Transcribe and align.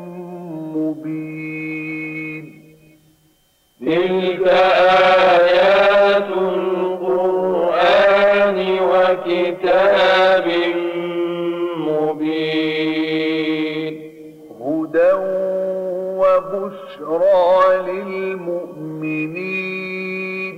تلك 3.86 4.48
آيات 4.48 6.28
القرآن 6.38 8.58
وكتاب 8.82 10.48
مبين. 11.78 13.94
هدى 14.62 15.12
وبشرى 16.20 17.52
للمؤمنين. 17.88 20.56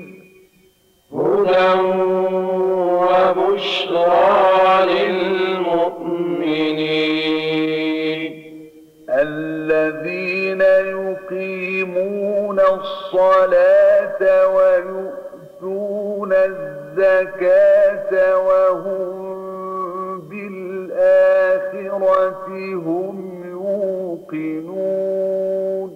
هدى 1.13 1.70
وبشرى 3.02 4.86
للمؤمنين. 4.86 5.25
الصلاة 13.16 14.48
ويؤتون 14.55 16.34
الزكاة 16.34 18.12
وهم 18.38 20.20
بالآخرة 20.30 21.66
هم 22.86 23.18
يوقنون. 24.32 25.90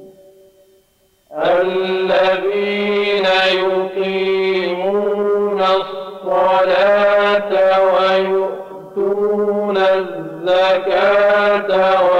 الذين 1.33 3.27
يقيمون 3.65 5.59
الصلاة 5.61 7.51
ويؤتون 7.95 9.77
الزكاة 9.77 11.71
وهم 12.03 12.18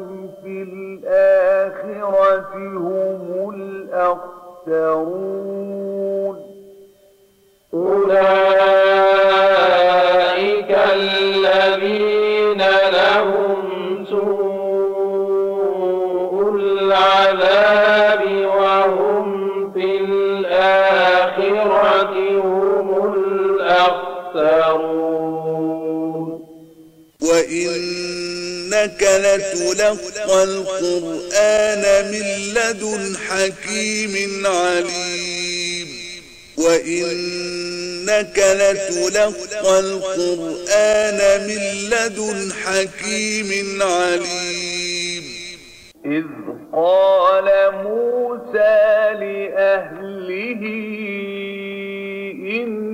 الآخرة 1.17 2.53
هم 2.55 3.49
الأخسرون. 4.69 5.17
أولئك 7.73 8.67
الذين 10.93 12.61
لهم 12.93 14.05
سوء 14.09 14.51
العذاب 16.55 18.21
وهم 18.45 19.27
في 19.73 19.87
الآخرة 19.97 21.35
هم 22.43 22.87
الأخسرون. 23.13 23.97
وإنك 28.77 29.01
لتلقى 29.03 30.43
القرآن 30.43 32.11
من 32.11 32.25
لدن 32.53 33.17
حكيم 33.17 34.47
عليم. 34.47 35.87
وإنك 36.57 38.37
لتلقى 38.37 39.79
القرآن 39.79 41.19
من 41.47 41.61
لدن 41.89 42.53
حكيم 42.53 43.81
عليم. 43.81 45.23
إذ 46.05 46.25
قال 46.73 47.47
موسى 47.83 48.77
لأهله 49.19 50.63
إني 52.57 52.86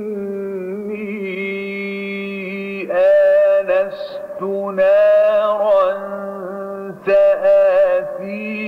نارا 4.72 5.94
سآتيكم 7.06 8.64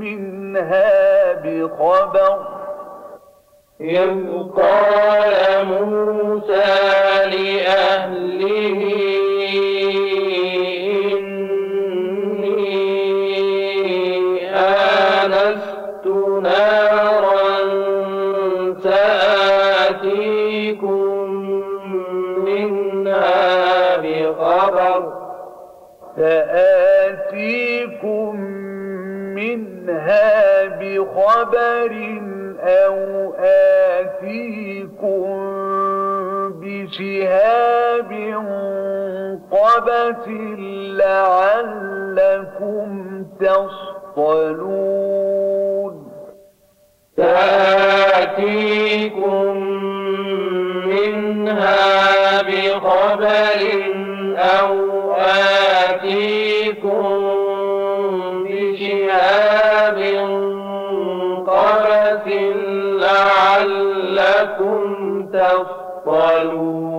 منها 0.00 1.32
بخبر. 1.32 2.38
إذ 3.80 4.10
قال 4.56 5.34
موسى 5.66 6.72
لأهله 7.26 8.82
سآتيكم 28.02 28.36
منها 29.34 30.66
بخبر 30.66 31.92
أو 32.60 32.96
آتيكم 33.98 35.28
بشهاب 36.60 38.10
قبس 39.50 40.28
لعلكم 40.98 42.88
تصطلون 44.20 44.92
تأتيكم 48.12 48.62
منها 50.86 52.42
بخبر 52.42 53.60
أو 54.38 54.72
آتيكم 55.12 56.51
لعلكم 64.52 65.26
تصطلون 66.06 66.92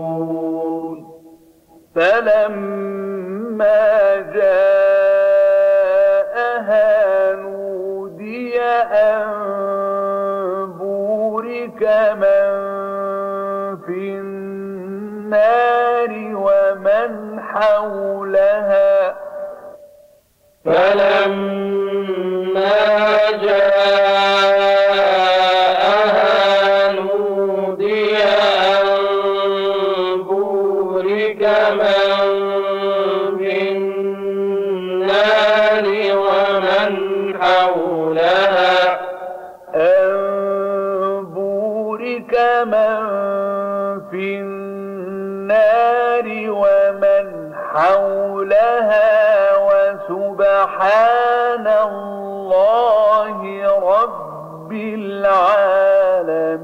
فلما 1.95 3.81
جاءها 4.35 5.75
نودي 7.35 8.61
أن 8.61 9.23
بورك 10.79 11.81
من 12.15 12.53
في 13.85 14.17
النار 14.17 16.11
ومن 16.35 17.39
حولها. 17.41 19.15
فلما 20.65 21.12
العالمين 54.95 56.63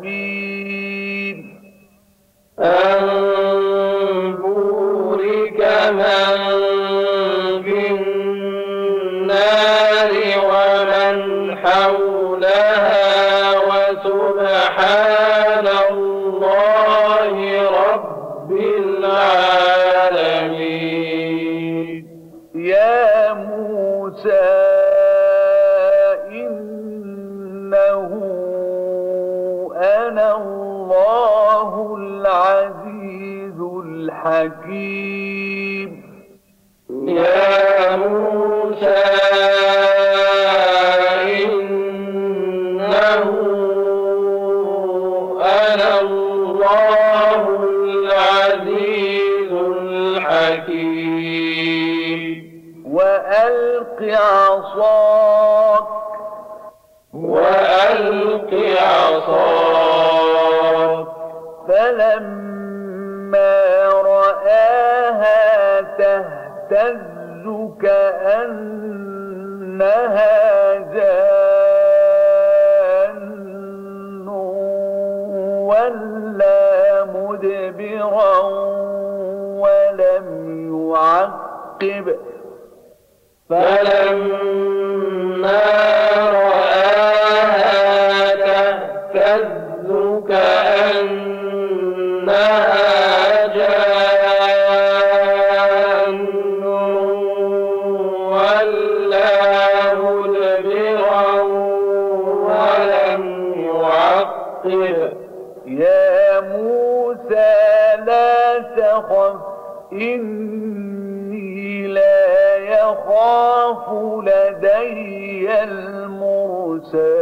إني 110.01 111.87
لا 111.87 112.55
يخاف 112.55 113.93
لدي 114.23 115.63
المرسلون 115.63 117.18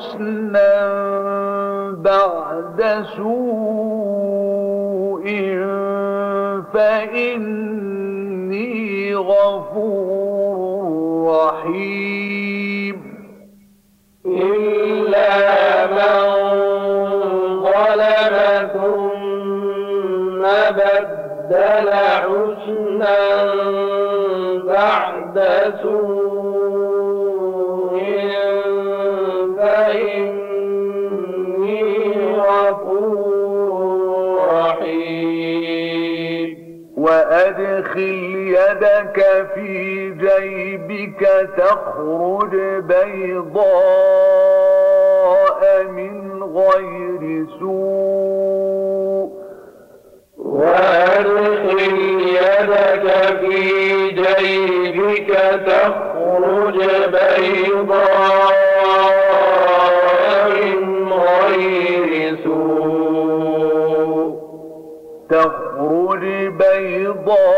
حسنا 0.00 0.72
بعد 1.92 3.04
سوء 3.16 4.46
فإني 7.20 8.70
غفور 9.14 10.90
رحيم 11.30 12.96
إلا 14.26 15.86
من 15.86 16.18
ظلم 17.62 18.34
ثم 18.72 20.42
بدل 20.76 21.88
حسنا 22.24 23.18
بعد 24.66 25.36
سوء 25.82 26.09
وأدخل 37.90 38.36
يدك 38.36 39.18
في 39.54 40.10
جيبك 40.10 41.22
تخرج 41.56 42.54
بيضاء 42.80 43.62
من 45.88 46.42
غير 46.42 47.46
سوء. 47.60 49.30
وأدخل 50.38 51.96
يدك 52.26 53.06
في 53.40 53.58
جيبك 54.10 55.30
تخرج 55.66 56.78
بيضاء 57.12 58.54
من 60.48 61.12
غير 61.12 62.36
سوء. 62.44 62.70
تخرج 65.90 66.48
بيضاء 66.50 67.48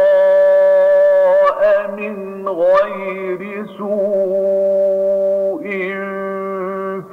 من 1.96 2.48
غير 2.48 3.66
سوء 3.78 5.62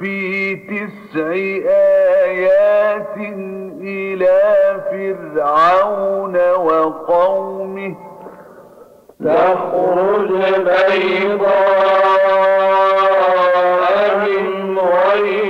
في 0.00 0.56
تسع 0.56 1.32
آيات 2.24 3.16
إلى 3.80 4.40
فرعون 4.90 6.36
وقومه 6.52 7.94
تخرج 9.24 10.30
بيضاء 13.30 14.16
من 14.26 14.78
غير 14.78 15.49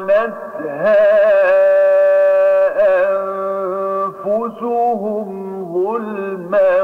واستيقنتها 0.00 0.96
أنفسهم 4.26 5.28
ظلما 5.74 6.82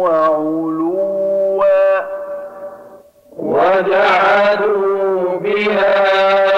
وعلوا. 0.00 2.02
وجعلوا 3.38 5.38
بها 5.40 5.96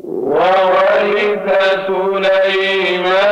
وورث 0.05 1.47
سليمان 1.87 3.25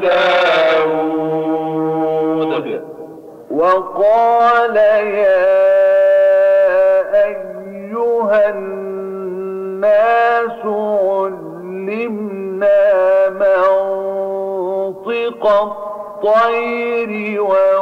داود. 0.00 1.24
وقال 3.50 4.76
يا 4.76 5.64
أيها 7.24 8.42
الناس 8.50 10.60
علمنا 11.04 12.82
منطق 13.30 15.44
الطير 15.46 17.12
وأوتينا 17.42 17.73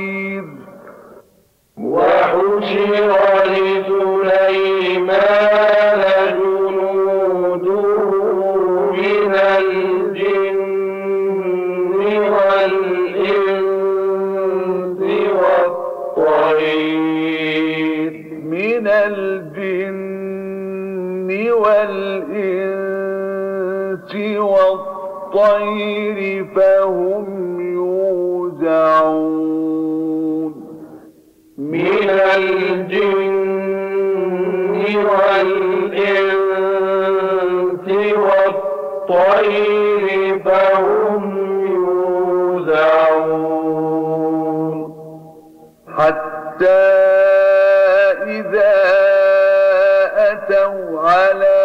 أتوا 50.68 51.10
على 51.10 51.58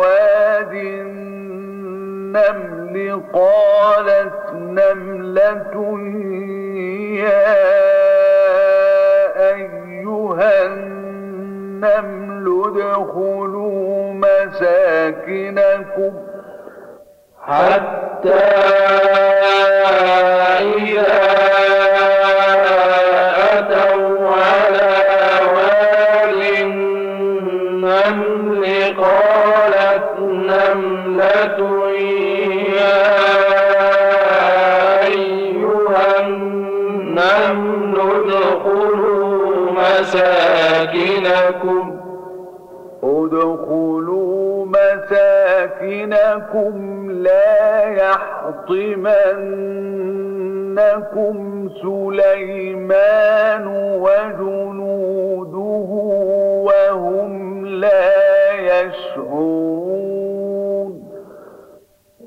واد 0.00 0.74
النمل 2.32 3.22
قالت 3.32 4.52
نملة 4.54 5.98
يا 7.24 7.56
أيها 9.54 10.66
النمل 10.66 12.46
ادخلوا 12.66 14.12
مساكنكم 14.12 16.12
حتى 17.46 18.44
إذا 20.60 21.89
مساكنكم 41.64 42.00
ادخلوا 43.02 44.66
مساكنكم 44.66 46.74
لا 47.10 47.90
يحطمنكم 47.90 48.98
سليمان 51.82 53.66
وجنوده 54.00 55.58
وهم 56.66 57.66
لا 57.66 58.10
يشعرون. 58.60 59.90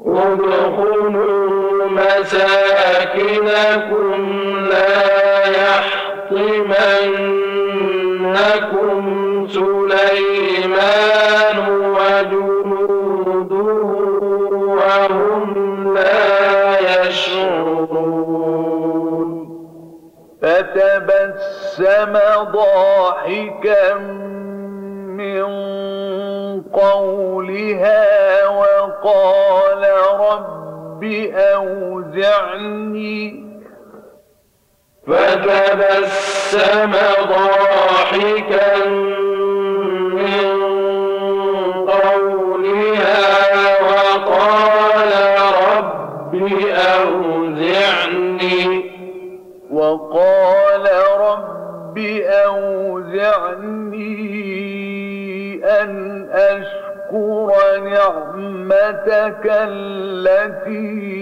ادخلوا 0.05 1.89
مساكنكم 1.89 4.13
لا 4.69 4.93
يحطمنكم 8.03 9.22
سليمان 9.47 10.77
وجنوده 11.95 13.53
وهم 14.53 15.53
لا 15.93 16.79
يشعرون. 16.79 18.23
فتبسم 20.41 22.13
ضاحكا 22.51 23.93
من 25.07 25.43
قولها 26.61 28.47
وقال 28.47 29.83
رب 30.19 31.03
أوزعني 31.33 33.23
فتبسم 35.07 36.91
ضاحكا 37.29 38.85
من 40.13 40.47
قولها 41.87 43.21
وقال 43.81 45.11
رب 45.67 46.33
أوزعني. 46.95 48.61
وقال 49.71 50.85
رب 51.19 51.97
أوزعني 52.47 53.73
أن 55.65 55.91
أشكر 56.31 57.79
نعمتك 57.79 59.45
التي 59.45 61.13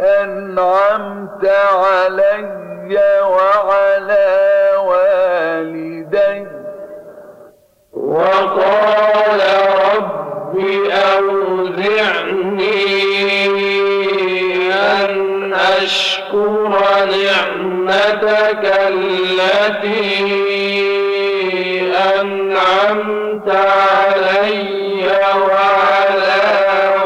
أنعمت 0.00 1.44
علي 1.74 2.98
وعلى 3.22 4.70
والدي 4.86 6.46
وقال 7.92 9.40
رب 9.96 10.58
أوزعني 10.90 12.72
أن 14.72 15.54
أشكر 15.54 16.68
نعمتك 17.04 18.64
التي 18.88 20.32
أنعمت 22.20 23.48
علي 23.48 25.06
وعلى 25.36 26.42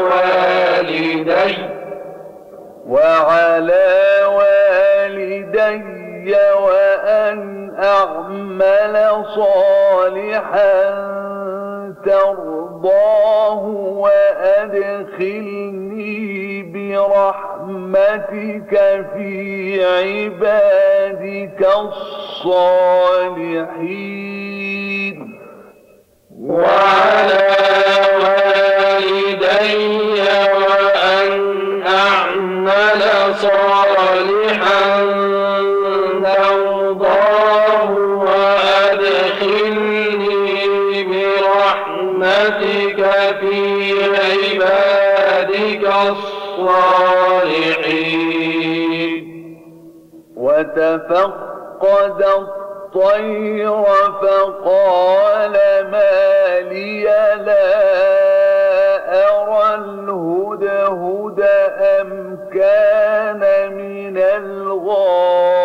والدي 0.01 1.57
وعلى 2.87 4.23
والدي 4.37 6.33
وأن 6.63 7.39
أعمل 7.83 8.95
صالحا 9.35 10.77
ترضاه 12.05 13.63
وأدخلني 14.57 16.17
برحمتك 16.73 18.73
في 19.13 19.29
عبادك 19.85 21.61
الصالحين. 22.37 25.17
وعلى 26.39 27.47
والدي 28.23 29.96
صالحا 33.41 34.87
ترضاه 36.23 37.91
وأدخلني 38.77 39.73
برحمتك 41.03 42.99
في 43.39 43.55
عبادك 44.15 45.83
الصالحين. 46.09 46.87
وتفقد 50.37 52.21
الطير 52.37 53.83
فقال 54.21 55.55
ما 55.91 56.59
لي 56.59 57.03
لا 57.45 57.67
أرى 59.29 59.75
الهدهد 59.75 61.39
أم 62.01 62.09
كان 62.57 63.41
من 63.77 64.17
الغائبين. 64.17 65.57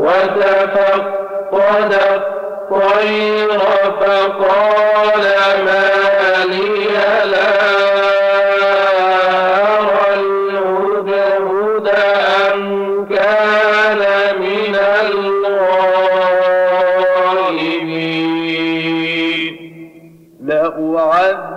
وتفقد 0.00 1.92
الطير 1.92 3.58
فقال 4.00 5.22
ما 5.64 6.44
لي 6.44 6.84
لا 7.30 7.60
أرى 21.10 21.50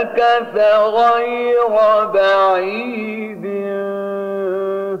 فمكث 0.00 0.56
غير 0.80 1.68
بعيد. 2.04 3.44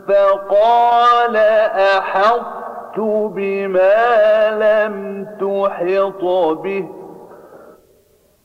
فقال 0.08 1.36
أحطت 1.76 2.98
بما 3.34 4.50
لم 4.50 5.26
تحط 5.40 6.24
به. 6.62 6.88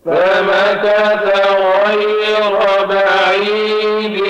فمكث 0.05 1.25
غير 1.59 2.59
بعيد. 2.89 4.23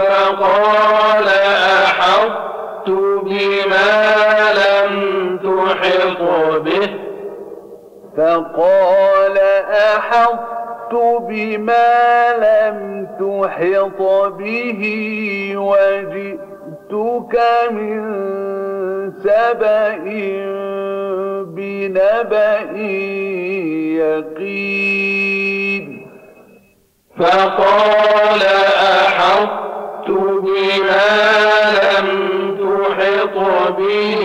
فقال 0.00 1.28
أحطت 1.84 2.88
بما 3.22 4.14
لم 4.52 4.92
تحط 5.38 6.22
به. 6.60 6.90
فقال 8.16 9.38
أحطت 10.90 11.22
بما 11.28 12.32
لم 12.32 13.06
تحط 13.20 14.00
به 14.38 14.82
وجئتك 15.56 17.34
من 17.70 18.00
سبأ 19.22 19.98
بنبأ 21.44 22.70
يقين. 24.00 25.86
فقال 27.18 28.42
أحطت 28.82 30.10
بما 30.10 31.10
لم 31.82 32.08
تحط 32.56 33.36
به 33.78 34.22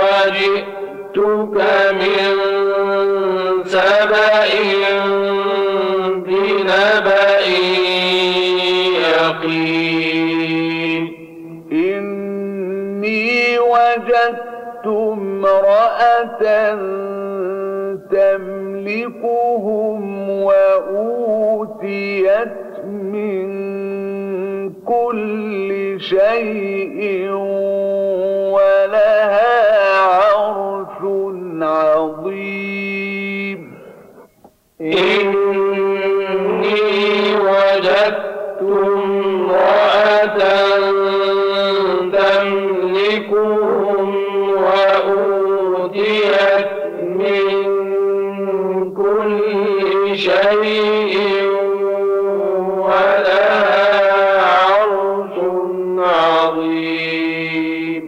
وجئتك 0.00 1.56
من 1.92 2.34
سبأ 3.64 4.75
وجدت 14.16 14.86
امرأة 14.86 16.42
تملكهم 18.10 20.02
وأوتيت 20.42 22.04
من 22.84 23.46
كل 24.72 25.96
شيء 26.00 27.30
ولها 28.52 30.00
عرش 30.00 31.00
عظيم. 31.62 33.60
إني 34.80 36.06
وجدت 37.36 38.60
امرأة 38.62 40.40
شيء 50.50 51.16
ولها 52.78 54.42
عرش 54.42 55.36
عظيم. 55.98 58.04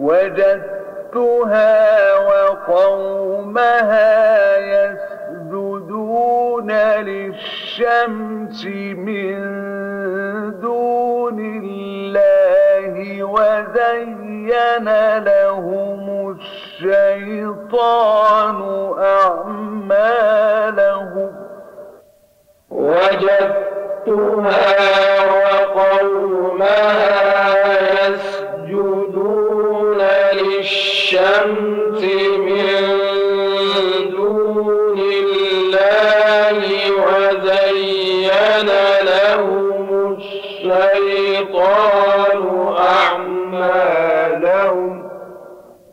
وجدتها 0.00 1.74
وقومها 2.18 4.12
يسجدون 4.58 6.70
للشمس 7.00 8.60
من 8.96 9.40
دون 10.60 11.38
الله 11.64 12.94
وزين 13.24 14.88
لهم 15.18 16.02
الشيطان 16.82 18.58
أعمالهم. 18.98 20.22
وجدتها 22.72 24.62
وقومها 25.42 26.88
يسجدون 28.08 29.98
للشمس 30.32 32.02
من 32.38 33.01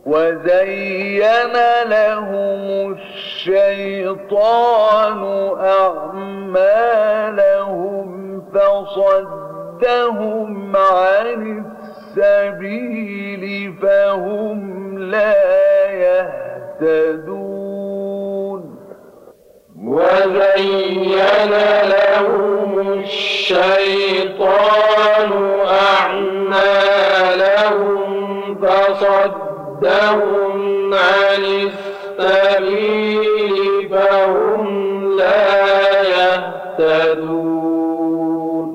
وزين 0.09 1.55
لهم 1.85 2.91
الشيطان 3.13 4.41
أعمالهم 5.59 7.09
فصدهم 8.53 10.51
عن 10.75 11.63
السبيل 12.17 13.73
فهم 13.81 14.59
لا 14.99 15.35
يهتدون. 16.81 17.39
وزين 19.85 21.15
لهم 21.83 22.71
الشيطان 22.99 24.49
أعمالهم 25.65 25.98
فصدهم 29.81 30.93
عن 30.93 31.69
السبيل 32.19 33.89
فهم 33.89 35.17
لا 35.17 35.59
يهتدون 36.79 38.67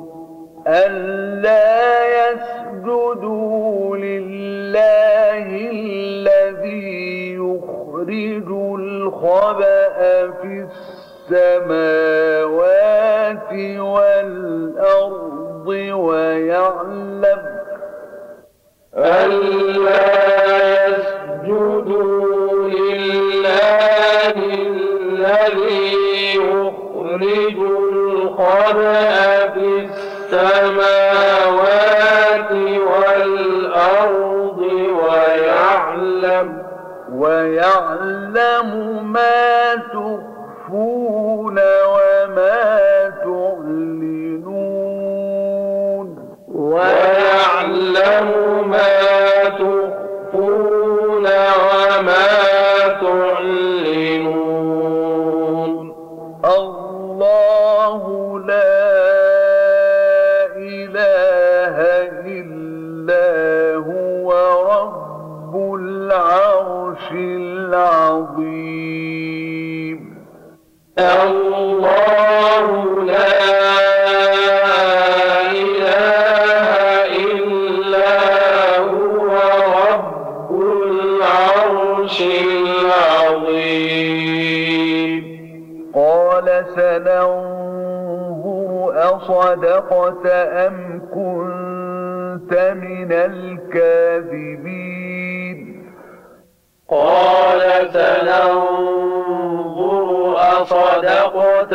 ألا 0.66 2.30
يسجدوا 2.30 3.96
لله 3.96 5.46
الذي 5.72 7.34
يخرج 7.34 8.48
الخبأ 8.80 10.30
في 10.42 10.66
السماوات 11.30 13.52
والأرض 13.78 15.66
ويعلم 15.94 17.42
ويعلم 37.24 38.68
ما 39.12 39.74
تخفون 39.74 41.58
وما 41.88 43.10
ويعلم 46.74 48.28
ما 48.70 48.94
تخفون 49.44 51.26
وما 51.26 52.30
تعلنون. 53.02 54.34
الله 56.58 58.02
لا 58.46 58.80
إله 60.56 61.76
إلا 62.38 63.28
هو 63.90 64.28
رب 64.72 65.54
العرش 65.80 67.06
العظيم. 67.12 68.64
الله 70.98 72.66
لا 73.04 73.83
قال 86.94 87.04
سننظر 87.04 88.92
أصدقت 89.16 90.26
أم 90.26 91.02
كنت 91.14 92.52
من 92.74 93.12
الكاذبين. 93.12 94.44
قال 96.90 97.60
سننظر 97.92 98.84
أصدقت 100.36 101.72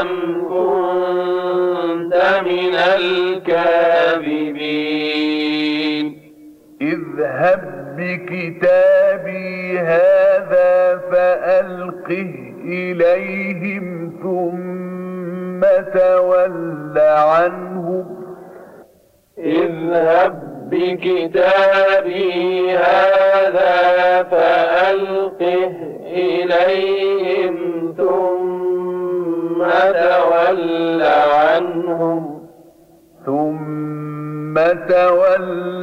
أم 0.00 0.08
كنت 0.48 2.14
من 2.44 2.74
الكاذبين. 2.74 3.88
اذهب 6.82 7.60
بكتابي 7.98 9.78
هذا 9.78 10.98
فألقه 11.10 12.34
إليهم 12.64 14.12
ثم 14.22 15.60
تول 15.98 16.98
عنهم 16.98 18.06
اذهب 19.38 20.48
بكتابي 20.70 22.70
هذا 22.72 24.22
فألقه 24.22 25.72
إليهم 26.12 27.57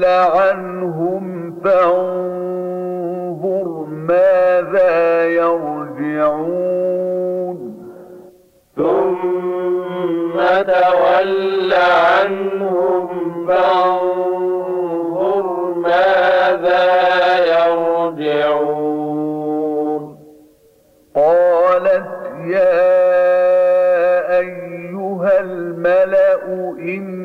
تول 0.06 0.14
عنهم 0.14 1.56
فانظر 1.64 3.06
ماذا 3.90 5.26
يرجعون 5.26 6.78
ثم 8.76 10.38
تول 10.64 11.74
عنهم 11.74 13.08
فانظر 13.48 14.66
ماذا 15.76 16.86
يرجعون 18.26 18.96
قالت 21.16 22.06
يا 22.46 22.86
أيها 24.40 25.40
الملأ 25.40 26.44
إني 26.80 27.25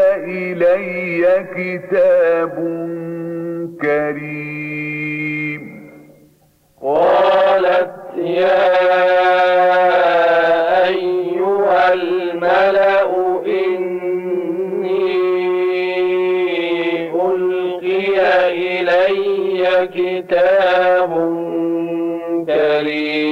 إلي 0.00 1.46
كتاب 1.56 2.54
كريم. 3.82 5.62
قالت 6.82 7.94
يا 8.16 8.70
أيها 10.88 11.92
الملأ 11.92 13.10
إني 13.46 14.00
ألقي 17.14 18.18
إلي 18.48 19.88
كتاب 19.96 21.12
كريم. 22.46 23.29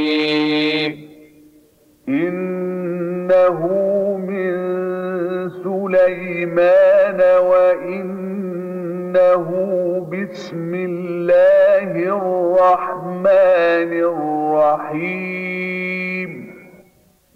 سليمان 6.59 7.21
وإنه 7.39 9.47
بسم 10.13 10.73
الله 10.75 11.91
الرحمن 12.19 13.93
الرحيم. 14.91 16.31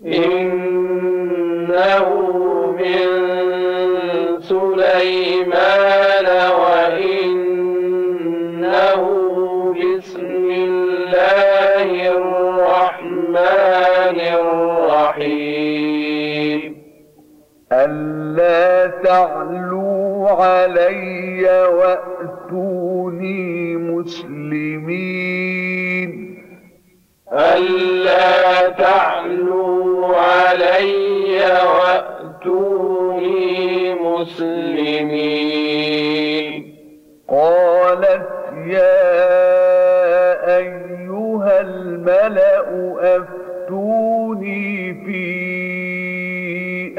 إنه 0.07 2.07
من 2.79 3.07
سليمان 4.41 5.92
تعلوا 19.13 20.29
علي 20.31 21.45
وأتوني 21.67 23.43
مسلمين 23.77 25.33
ألا 27.33 28.69
تعلوا 28.69 30.17
علي 30.17 31.41
وأتوني 31.79 33.35
مسلمين 33.95 35.53
قالت 37.29 38.29
يا 38.67 39.13
أيها 40.57 41.61
الملأ 41.61 42.61
أفتوني 43.73 44.95
في 45.05 45.25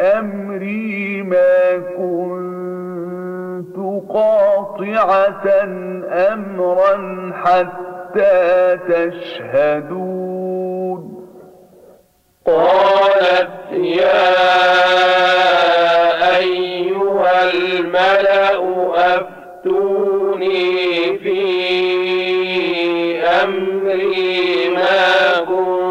أمري 0.02 1.22
ما 1.22 1.78
كنت 1.98 3.78
قاطعة 4.10 5.46
أمرا 6.34 7.32
حتى 7.44 8.78
تشهدون. 8.90 10.20
قالت 12.46 13.72
يا 13.72 14.34
أيها 16.38 17.36
الملأ 17.54 18.60
أفتوني 19.16 20.64
في 21.18 21.44
أمري 23.26 24.70
ما 24.70 25.40
كنت 25.40 25.83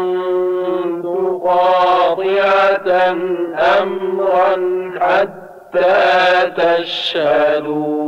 أمرا 3.81 4.55
حتى 4.99 6.51
تشهدون. 6.57 8.03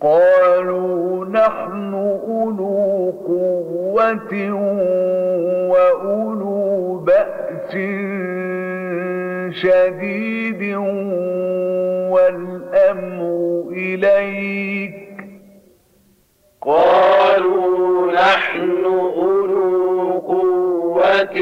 قالوا 0.00 1.24
نحن 1.24 1.94
أولو 2.28 3.10
قوة 3.26 4.32
وأولو 5.70 6.96
بأس 6.98 7.72
شديد 9.62 10.62
والأمر 12.10 13.64
إليك. 13.72 15.02
قالوا 16.62 18.12
نحن 18.12 18.84
أولو 19.16 20.10
قوة 20.18 21.38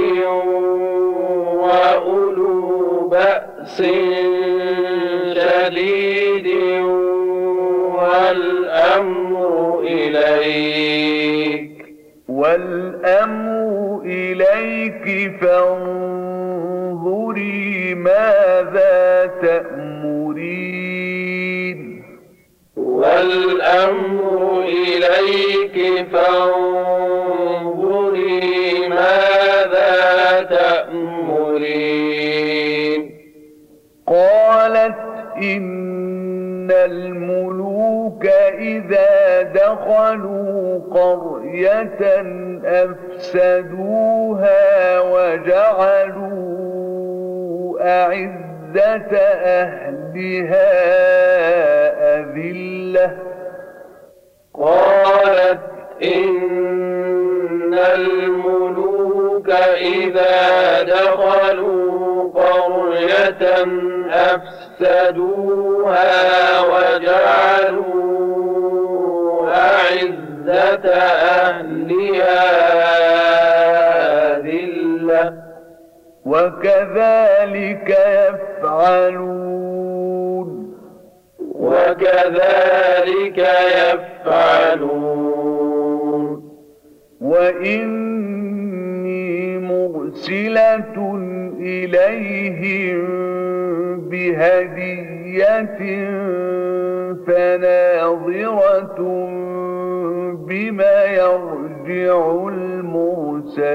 وأولو 1.70 3.08
بأس 3.08 3.82
شديد 5.34 6.48
والأمر 7.94 9.80
إليك. 9.84 11.70
والأمر 12.28 14.02
إليك 14.04 15.06
فانظري 15.40 16.34
ماذا 17.94 19.26
تأمرين. 19.42 20.60
والأمر 22.76 24.62
إليك 24.62 26.06
فانظري 26.12 26.88
ماذا 28.88 30.40
تأمرين. 30.50 31.29
قالت 34.06 34.96
إن 35.36 36.70
الملوك 36.70 38.26
إذا 38.58 39.42
دخلوا 39.42 40.78
قرية 40.90 41.98
أفسدوها 43.24 44.60
وجعلوا 45.00 46.60
أعزة 47.80 49.16
أهلها 49.44 50.70
أذلة. 52.20 53.16
قالت 54.54 55.60
إن 56.02 57.74
الملوك 57.74 59.19
إذا 59.76 60.82
دخلوا 60.82 62.30
قرية 62.32 63.66
أفسدوها 64.80 66.10
وجعلوا 66.60 68.10
أهلها 71.50 72.38
ذلة 74.38 75.34
وكذلك 76.26 77.88
يفعلون 78.68 79.50
وكذلك 81.54 83.38
يفعلون. 83.76 85.10
وإني 87.20 88.79
مرسلة 89.70 90.96
إليهم 91.60 93.00
بهدية 94.10 95.78
فناظرة 97.26 99.00
بما 100.48 101.04
يرجع 101.04 102.20
المرسلون. 102.48 103.70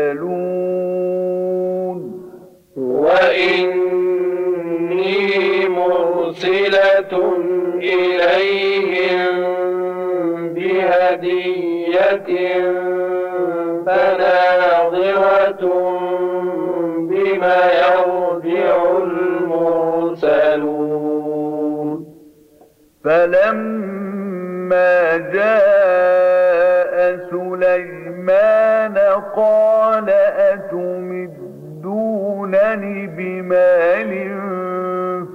وإني 2.76 3.86
مرسلة 5.70 7.14
إليهم 7.78 9.36
بهدية 10.54 12.30
فناظرة 13.86 15.64
بما 17.10 17.60
يرجع 17.84 18.76
المرسلون. 19.04 20.86
فلما 23.04 24.94
جاء 25.18 26.96
سليمان 27.32 28.98
قال 29.36 30.10
أتمدونني 30.10 31.38
بمال 33.08 34.12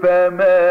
فما 0.03 0.69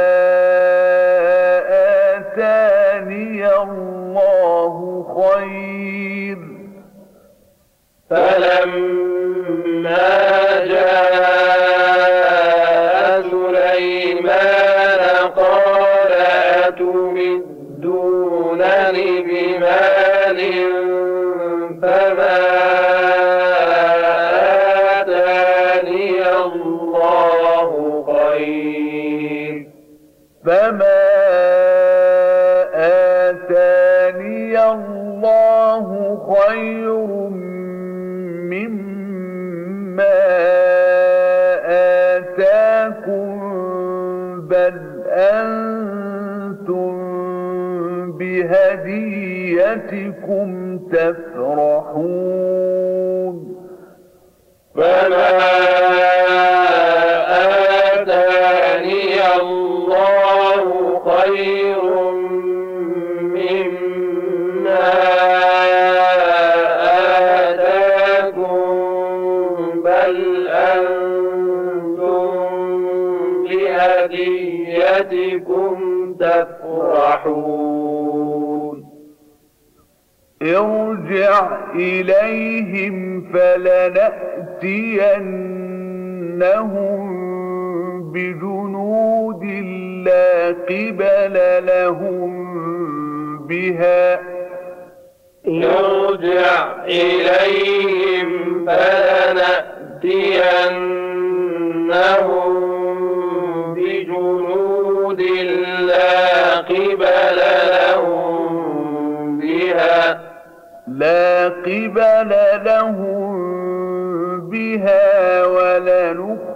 بهديتكم 49.76 50.80
تفرحون. 50.92 52.16
فما 54.76 55.30
آتاني 57.94 59.14
الله 59.42 60.64
خير 61.10 61.82
مما 63.36 64.88
آتاكم 67.50 68.58
بل 69.84 70.16
أنتم 70.48 72.32
بهديتكم 73.50 74.96
تفرحون. 76.20 77.69
ارجع 80.58 81.58
إليهم 81.76 83.22
فلنأتينهم 83.34 84.30
بجنود 88.12 89.44
لا 90.06 90.48
قبل 90.48 91.36
لهم 91.66 92.40
بها. 93.48 94.20
ارجع 95.48 96.86
إليهم 96.86 98.30
فلنأتينهم 98.66 99.70
بجنود 103.74 105.22
لا 105.80 106.58
قبل 106.58 107.06
لهم 107.72 109.40
بها. 109.40 110.29
لا 111.00 111.48
قبل 111.48 112.32
لهم 112.66 113.30
بها 114.50 115.46
ولنخرجنهم 115.46 116.50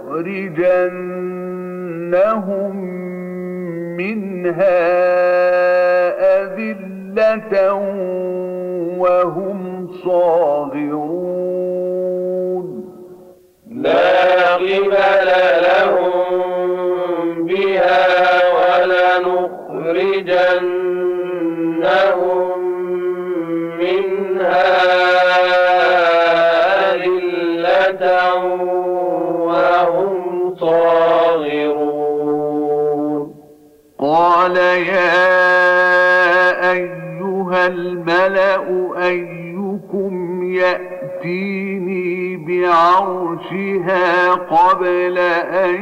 منها 3.96 4.80
أذلة 6.42 7.74
وهم 8.98 9.88
صاغرون. 10.04 11.44
لا 13.70 14.54
قبل 14.54 15.28
لهم 15.62 16.26
بها 17.46 18.06
ولنخرجنهم 18.56 19.54
وهم 29.40 30.54
صاغرون. 30.60 31.94
قال 33.98 34.56
يا 34.56 35.22
أيها 36.72 37.66
الملأ 37.66 38.64
أيكم 39.06 40.42
يأتيني 40.52 42.36
بعرشها 42.36 44.34
قبل 44.34 45.18
أن 45.18 45.76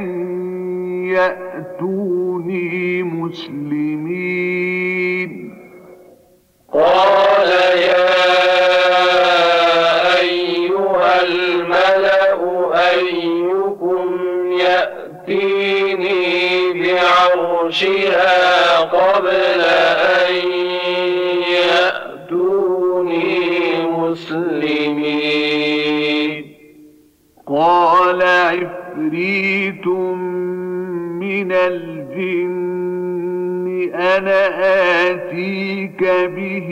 يأتوني 1.09 3.03
مسلمين. 3.03 4.22
قال 6.72 7.48
يا 7.78 8.12
بعرشها 17.62 18.78
قبل 18.80 19.60
أن 19.60 20.34
يأتوني 22.32 23.26
مسلمين. 23.86 25.22
قال 27.46 28.22
عفريت 28.22 29.86
من 29.86 31.52
الجن 31.52 32.72
أنا 33.94 34.48
آتيك 35.10 36.02
به 36.36 36.70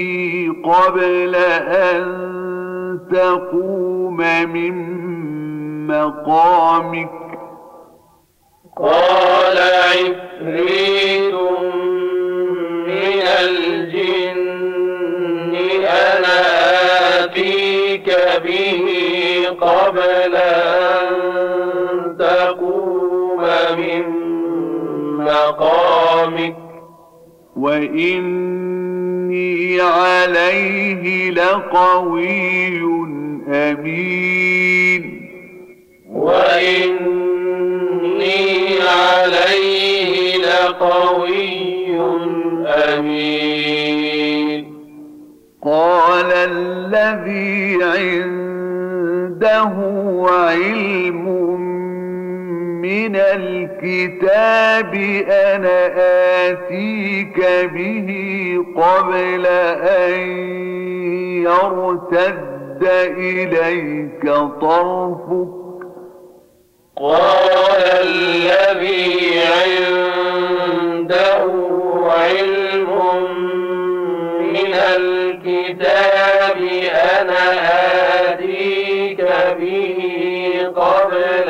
قبل 0.64 1.34
أن 1.34 2.00
تقوم 3.12 4.16
من 4.52 4.74
مقامك. 5.86 7.10
قال 8.76 9.58
عفريت 9.58 10.29
من 12.86 13.22
الجن 13.40 14.50
أنا 15.86 16.40
آتيك 17.24 18.08
به 18.44 18.84
قبل 19.60 20.36
أن 20.36 21.08
تقوم 22.18 23.40
من 23.78 24.04
مقامك. 25.24 26.56
وإني 27.56 28.60
عليه 29.80 31.30
لقوي 31.30 32.80
أمين. 33.48 35.30
وإني 36.10 37.10
عليه 38.88 40.36
لقوي 40.36 41.70
أمين. 42.66 44.64
قال 45.64 46.32
الذي 46.32 47.78
عنده 47.84 49.74
علم 50.30 51.26
من 52.82 53.16
الكتاب 53.16 54.94
أنا 55.30 55.90
آتيك 56.48 57.38
به 57.74 58.08
قبل 58.76 59.46
أن 59.46 60.20
يرتد 61.42 62.88
إليك 63.18 64.24
طرفك 64.60 65.59
قال 67.00 67.84
الذي 68.04 69.40
عنده 69.70 71.00
علم 72.06 72.90
من 74.40 74.74
الكتاب 74.96 76.58
أنا 77.20 77.44
آتيك 78.32 79.20
به 79.60 79.98
قبل 80.76 81.48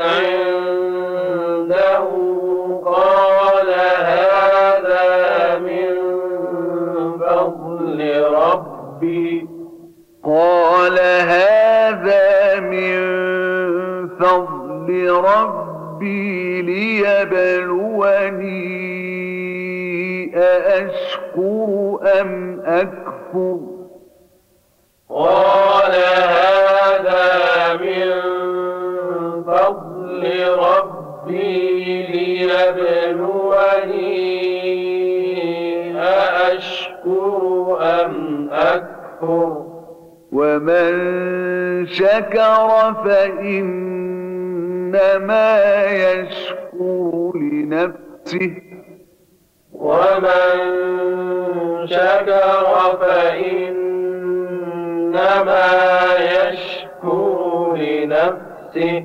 عنده 0.00 1.38
قال 2.84 3.70
هذا 4.04 5.58
من 5.58 5.94
فضل 7.18 7.98
ربي. 8.34 9.48
قال 10.24 10.98
هذا 10.98 11.47
ربي 15.06 16.62
ليبلوني 18.38 20.36
أأشكر 20.36 21.98
أم 22.20 22.60
أكفر 22.64 23.58
قال 25.10 25.92
هذا 26.28 27.74
من 27.80 28.08
فضل 29.46 30.22
ربي 30.58 32.06
ليبلوني 34.68 35.98
أأشكر 36.00 37.78
أم 37.80 38.48
أكفر 38.52 39.64
ومن 40.32 41.86
شكر 41.86 42.94
فإنما 44.92 45.84
يشكر 45.84 47.32
لنفسه. 47.34 48.50
ومن 49.72 50.56
شكر 51.86 52.96
فإنما 53.00 53.68
يشكر 56.18 57.76
لنفسه. 57.76 59.04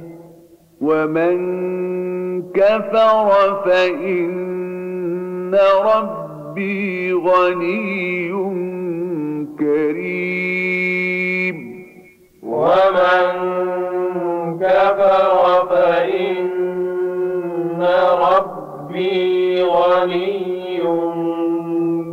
ومن 0.81 1.37
كفر 2.51 3.61
فإن 3.65 5.55
ربي 5.85 7.13
غني 7.13 8.31
كريم. 9.59 10.63
ومن 12.43 13.53
كفر 14.63 15.67
فإن 15.69 17.83
ربي 18.31 19.63
غني 19.63 20.79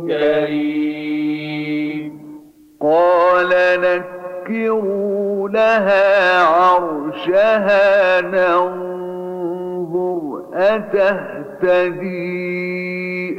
كريم. 0.07 2.11
قال 2.81 3.51
نكروا 3.81 5.49
لها 5.49 6.43
عرشها 6.43 8.21
ننظر 8.21 10.21
أتهتدي 10.53 12.21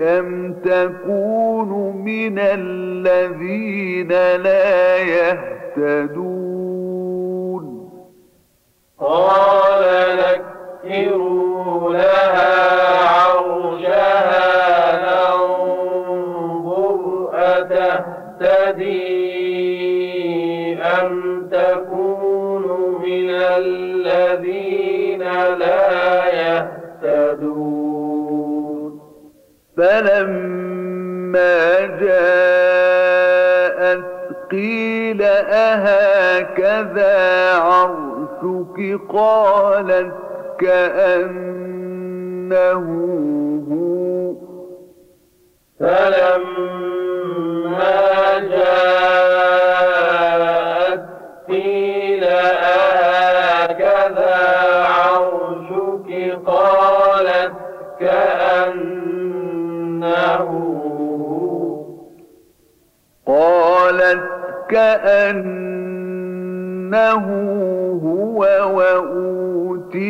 أم 0.02 0.54
تكون 0.64 1.96
من 1.96 2.38
الذين 2.38 4.08
لا 4.42 4.96
يهتدون. 4.96 6.91
قال 9.02 9.82
نكروا 10.84 11.92
لها 11.92 13.08
عرشها 13.08 14.52
ننظر 15.32 17.00
أتهتدي 17.34 19.02
أم 20.82 21.48
تكون 21.52 22.64
من 23.02 23.30
الذين 23.30 25.22
لا 25.58 26.24
يهتدون؟ 27.02 27.82
فلما 29.76 31.80
جاءت 32.00 34.02
قيل 34.50 35.22
أهكذا 35.22 37.12
عرشك 38.42 38.98
قالت 39.08 40.12
كأنه 40.58 41.72
هو. 43.70 44.34
فلما 45.80 46.78
جاءت 48.38 49.82
قيل 51.48 52.24
هكذا 52.24 54.36
عرشك؟ 54.84 56.08
قالت 56.46 57.52
كأنه 58.00 59.26
هو. 61.26 61.84
قالت 63.26 64.22
كأنه 64.68 65.42
وأوتينا 68.64 70.04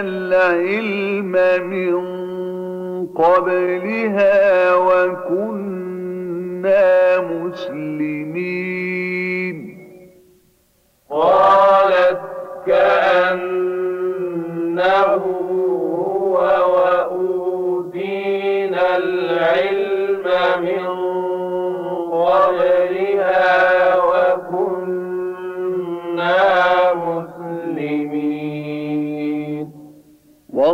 العلم 0.00 1.32
من 1.70 1.96
قبلها 3.06 4.74
وكنا 4.74 6.08
مسلمين. 7.20 8.58
قالت 11.10 12.20
كأنه 12.66 13.78
هو 15.94 16.34
وأوتينا 16.74 18.16
العلم 18.96 20.26
من 20.62 20.86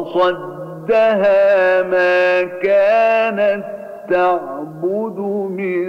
وصدها 0.05 1.83
ما 1.83 2.43
كانت 2.43 3.65
تعبد 4.11 5.19
من 5.51 5.85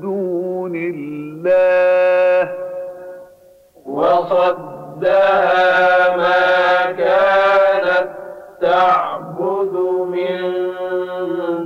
دون 0.00 0.74
الله. 0.76 2.52
وصدها 3.86 5.36
ما 6.16 6.92
كانت 6.92 8.08
تعبد 8.60 9.74
من 10.12 10.36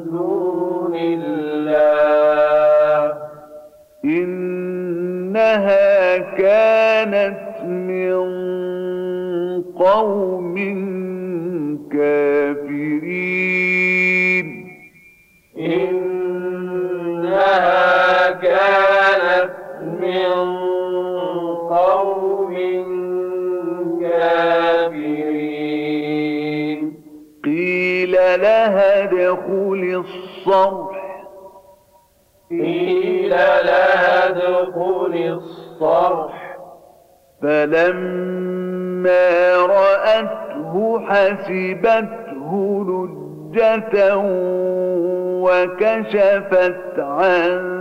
دون 0.05 0.95
الله. 0.95 1.91
إنها 4.05 5.91
كانت 6.19 7.63
من 7.65 8.21
قوم 9.79 10.57
قوم 21.71 22.55
كافرين. 24.01 25.81
قيل 27.45 28.13
لها 28.13 29.03
ادخل 29.03 30.05
الصرح. 30.05 31.01
قيل 32.51 33.31
لها 33.31 34.29
ادخل 34.29 35.15
الصرح. 35.15 36.57
فلما 37.43 39.57
رأته 39.57 41.01
حسبته 41.07 42.51
لجة 42.89 44.17
وكشفت 45.43 46.99
عن 46.99 47.81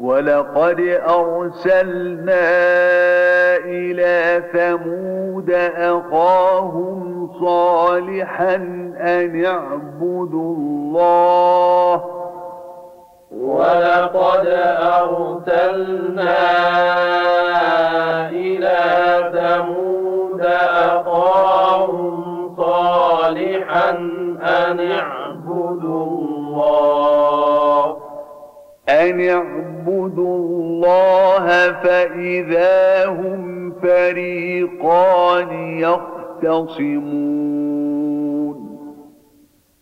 ولقد 0.00 0.80
أرسلنا 1.08 2.50
إلى 3.64 4.42
ثمود 4.52 5.50
أخاهم 5.76 7.30
صالحا 7.40 8.54
أن 9.00 9.44
اعبدوا 9.44 10.54
الله 10.56 12.19
ولقد 13.30 14.46
أرسلنا 14.98 16.38
إلى 18.30 18.78
ثمود 19.32 20.40
أخاهم 20.90 22.14
صالحا 22.56 23.90
أن 24.42 24.90
اعبدوا 24.90 26.06
الله. 26.06 27.96
أن 28.88 29.28
اعبدوا 29.28 30.38
الله 30.38 31.72
فإذا 31.72 33.06
هم 33.06 33.72
فريقان 33.82 35.78
يختصمون. 35.78 37.79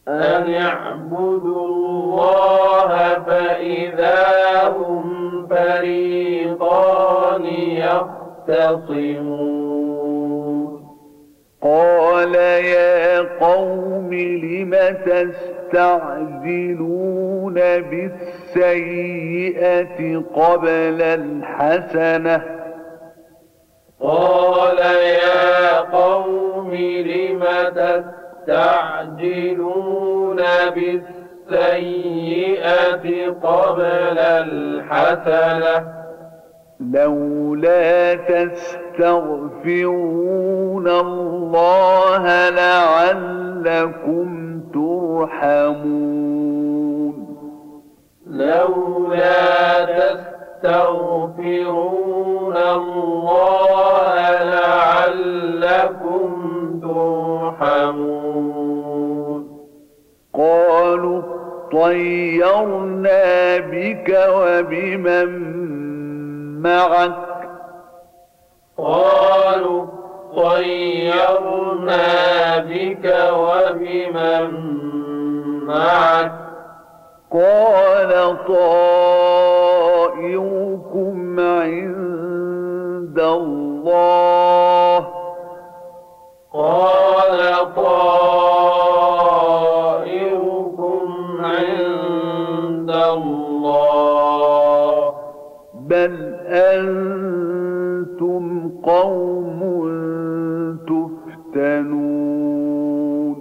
أن 0.09 0.55
اعبدوا 0.55 1.67
الله 1.67 2.89
فإذا 3.27 4.69
هم 4.69 5.47
فريقان 5.51 7.45
يختصمون. 8.45 9.29
قال 11.63 12.35
يا 12.35 13.21
قوم 13.41 14.15
لم 14.15 14.75
تستعجلون 15.07 16.35
بالسيئة 17.91 19.19
قبل 20.35 21.03
الحسنة؟ 21.03 22.43
قال 24.01 24.79
يا 24.79 25.81
قوم 25.81 26.75
لم 26.75 27.45
تستعجلون 27.75 28.28
بالسيئة 31.51 33.07
قبل 33.43 34.19
الحسنة. 34.19 35.93
لولا 36.81 38.15
تستغفرون 38.15 40.89
الله 40.89 42.51
لعلكم 42.51 44.29
ترحمون. 44.75 46.19
لولا 48.27 49.85
تستغفرون 49.85 52.57
الله 52.57 54.45
لعلكم 54.45 56.29
ترحمون. 56.83 58.28
طيرنا 61.73 63.59
بك 63.59 64.09
وبمن 64.35 65.31
معك. 66.63 67.13
قالوا 68.79 69.87
طيرنا 70.37 72.07
بك 72.59 73.17
وبمن 73.33 74.51
معك. 75.67 76.33
قال 77.33 78.37
طائركم 78.49 79.01
عند 81.41 83.19
الله. 83.19 84.99
قال 86.55 87.39
طائركم 87.77 88.28
بل 95.89 96.35
أنتم 96.47 98.45
قوم 98.83 99.61
تفتنون 101.89 103.39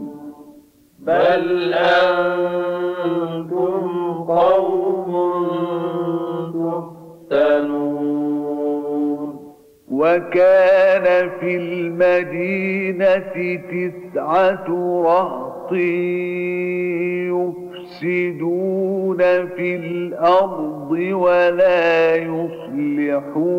بل 0.99 1.73
أنتم 1.73 3.07
قوم 4.27 5.11
تفتنون 7.29 8.17
وكان 9.91 11.29
في 11.39 11.57
المدينة 11.57 13.17
تسعة 13.71 14.67
رهط 15.05 15.73
يفسدون 18.03 19.17
في 19.47 19.75
الأرض 19.75 20.91
ولا 21.11 22.15
يصلحون. 22.15 23.57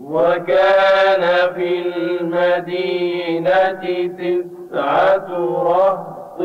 وكان 0.00 1.52
في 1.54 1.82
المدينة 1.86 3.84
تسعة 4.06 5.28
رهط 5.62 6.40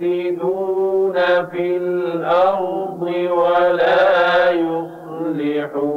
يفسدون 0.00 1.14
في 1.52 1.76
الأرض 1.76 3.02
ولا 3.30 4.50
يصلحون. 4.50 5.92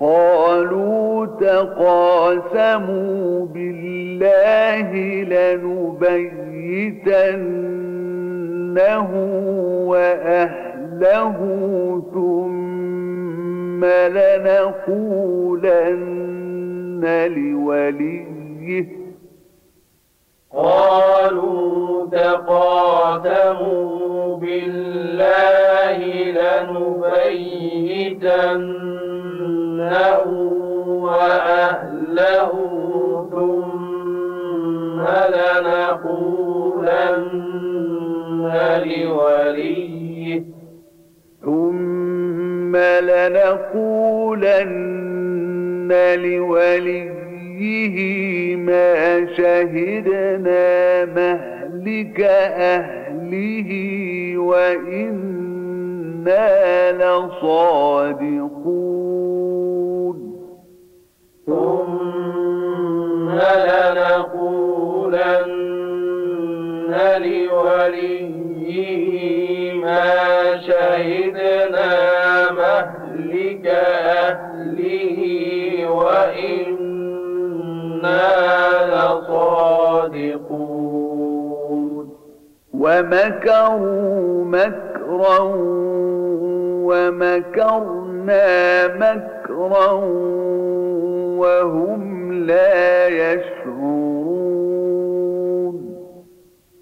قالوا 0.00 1.15
تقاسموا 1.40 3.26
بالله 3.46 4.88
لنبيتنه 5.32 6.30
وأهله 9.86 11.36
ثم 12.14 13.84
لنقولن 13.84 15.34
لوليه. 17.36 18.86
قالوا 20.52 22.06
تقاسموا 22.10 23.56
بالله 24.36 25.98
لنبيتنه 26.38 28.36
وأهله 31.02 32.52
ثم 33.30 35.00
لنقولن 35.34 36.86
لوليه. 38.84 40.42
ثم 41.44 42.76
لنقولن 42.76 44.36
لوليه 46.16 47.96
ما 48.56 49.26
شهدنا 49.36 51.04
مهلك 51.04 52.20
أهله 52.20 53.70
وإنا 54.38 55.66
لصادقون. 56.92 58.56
ثم 61.46 63.30
لنقولن 63.30 64.56
لوليه 67.18 68.66
ما 69.74 70.10
شهدنا 70.66 71.90
مهلك 72.52 73.66
أهله 73.66 75.18
وإنا 75.90 77.06
لصادقون. 78.92 79.76
ومكروا 82.74 84.44
مكرا 84.44 85.38
ومكرنا 86.88 88.46
مكرا 88.86 89.92
وهم 91.36 92.32
لا 92.32 93.08
يشعرون. 93.08 94.36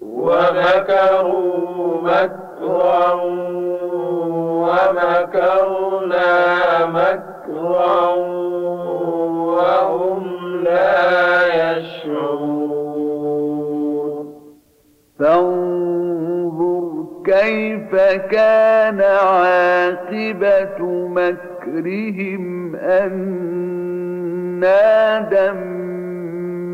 ومكروا 0.01 2.01
مكرا 2.01 3.13
ومكرنا 4.65 6.31
مكرا 6.85 8.15
وهم 9.55 10.23
لا 10.63 10.95
يشعرون. 11.55 12.65
فانظر 15.19 16.85
كيف 17.25 17.95
كان 18.31 19.01
عاقبة 19.01 20.79
مكرهم 21.07 22.75
أنا 24.63 25.19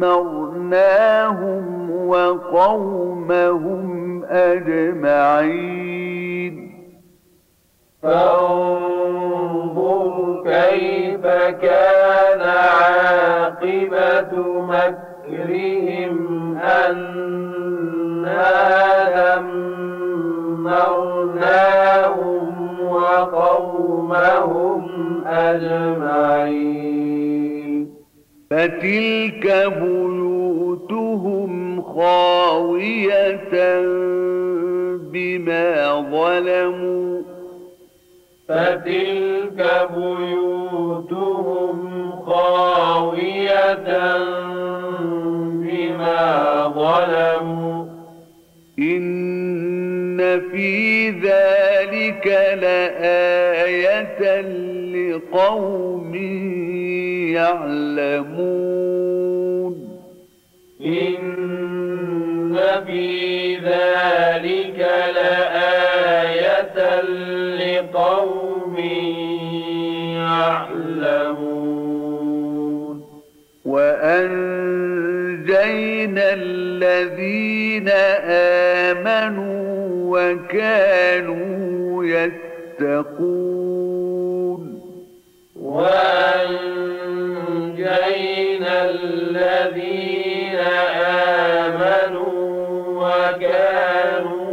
دمرناهم 0.05 0.51
وقومهم 2.07 3.91
أجمعين. 4.25 5.81
فانظر 8.03 9.23
كيف 10.45 11.21
كان 11.61 12.41
عاقبة 12.41 14.31
مكرهم 14.61 16.15
أنا 16.57 18.51
دمرناهم 21.01 22.79
وقومهم 22.89 24.81
أجمعين. 25.27 26.81
فتلك 28.51 29.73
بيوتهم 29.81 31.81
خاوية 31.81 33.51
بما 34.97 36.01
ظلموا. 36.11 37.21
فتلك 38.47 39.89
بيوتهم 39.97 41.77
خاوية 42.25 43.87
بما 45.53 46.67
ظلموا. 46.75 47.85
إن 48.79 50.41
في 50.51 51.09
ذلك 51.09 52.27
لآية 52.61 54.41
لقوم 54.91 56.11
يعلمون. 57.33 58.51
إن 60.85 62.57
في 62.87 63.55
ذلك 63.55 64.79
لآية 65.15 66.77
لقوم 67.55 68.75
يعلمون. 70.15 71.61
وأنجينا 73.65 74.73
الذين 76.33 77.89
آمنوا 78.99 79.61
وكانوا 80.19 82.05
يتقون. 82.05 83.80
وأنجينا 87.41 88.75
الذين 88.89 90.59
آمنوا 91.65 92.35
وكانوا 93.01 94.51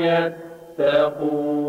يتقون. 0.00 1.66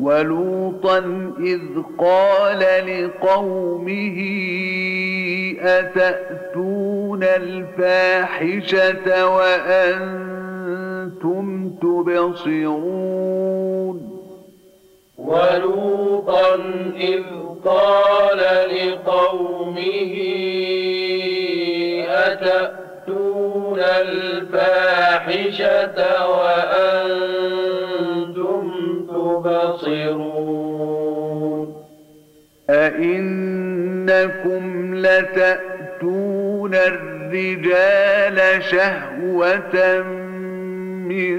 ولوطا 0.00 0.98
إذ 1.38 1.60
قال 1.98 2.60
لقومه 2.86 4.18
أتأتون 5.60 7.22
الفاحشة 7.22 9.06
وأنتم 9.36 10.64
تبصرون؟ 11.82 13.51
ولوطا 15.26 16.54
إذ 16.96 17.22
قال 17.64 18.38
لقومه 18.70 20.14
أتأتون 22.08 23.80
الفاحشة 23.80 25.98
وأنتم 26.30 27.82
تبصرون 29.08 30.62
أئنكم 32.70 34.62
لتأتون 34.94 36.74
الرجال 36.74 38.62
شهوة 38.64 40.02
من 41.08 41.38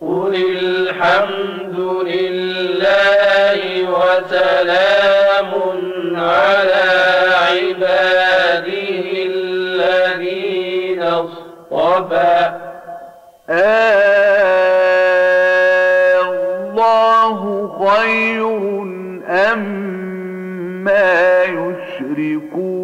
قل 0.00 0.34
الحمد 0.60 1.78
لله 2.06 3.60
وسلام 3.90 5.50
على 6.16 6.88
عباده 7.50 8.72
الذين 9.32 11.02
اصطفى. 11.02 12.52
الله 16.22 17.40
خير 17.86 18.51
أم 19.52 20.84
ما 20.84 21.42
يشركون. 21.42 22.82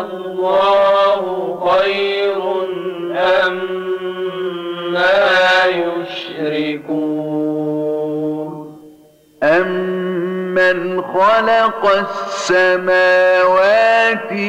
الله 0.00 1.22
خير 1.70 2.38
أم 3.16 3.56
ما 4.92 5.64
يشركون. 5.66 6.96
أمن 9.42 11.02
خلق 11.02 11.82
السماوات 12.46 13.52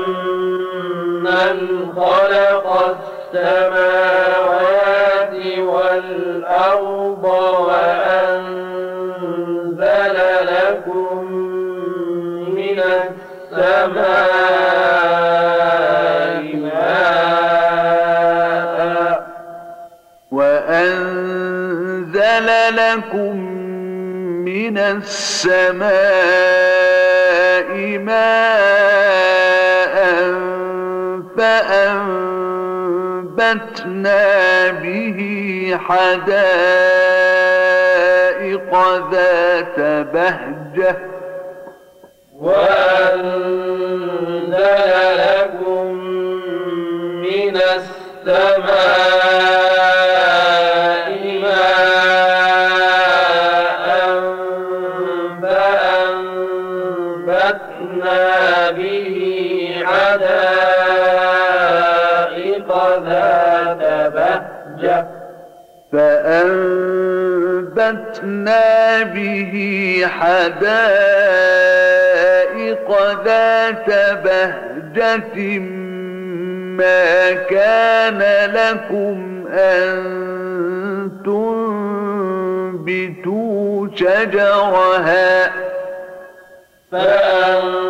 خلق 1.96 2.66
السماوات 3.34 4.09
لكم 22.96 23.36
من 24.44 24.78
السماء 24.78 25.90
ماء 27.98 28.80
فأنبتنا 33.40 34.70
به 34.70 35.18
حدائق 35.88 36.30
ذات 39.12 39.78
بهجة 40.12 40.96
وأنزل 42.40 43.70
لكم 45.16 45.94
من 47.22 47.56
السماء 47.56 49.09
فأنبتنا 67.60 69.02
به 69.02 69.54
حدائق 70.20 70.50
ذات 73.24 73.88
بهجة 74.24 75.58
ما 76.78 77.32
كان 77.32 78.20
لكم 78.54 79.46
أن 79.52 80.00
تنبتوا 82.84 83.88
شجرها 83.96 85.52
فأنبتنا 86.92 87.88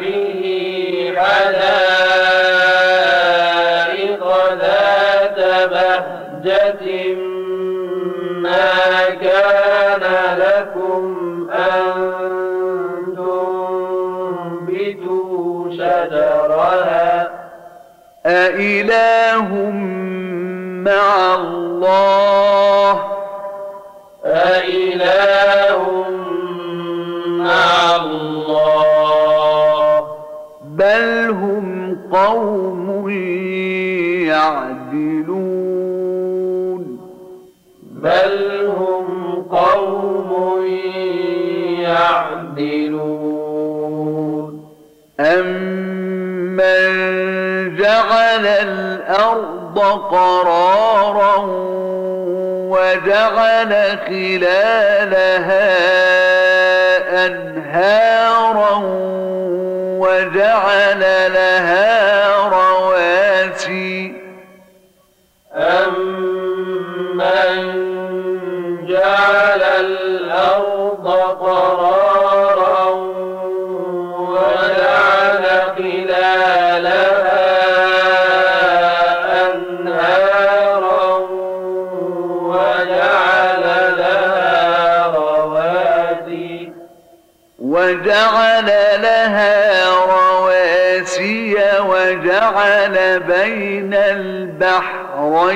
به 0.00 0.42
حدائق 1.16 1.89
أإله 19.40 19.70
مع 20.84 21.34
الله. 21.34 22.92
أإله 24.24 25.82
مع 27.28 27.96
الله. 27.96 28.80
بل 30.64 31.30
هم 31.30 31.96
قوم 32.12 33.08
يعدلون. 34.28 35.40
بل 37.80 38.66
هم 38.66 39.06
قوم 39.50 40.64
يعدلون. 41.80 43.00
أمن 45.20 46.90
جعل 47.76 48.49
الأرض 49.00 49.78
قرارا 50.10 51.36
وجعل 52.70 53.98
خلالها 54.08 55.70
أنهارا 57.26 58.82
وجعل 60.00 61.29
وجعل 92.10 93.20
بين 93.20 93.94
البحرين 93.94 95.52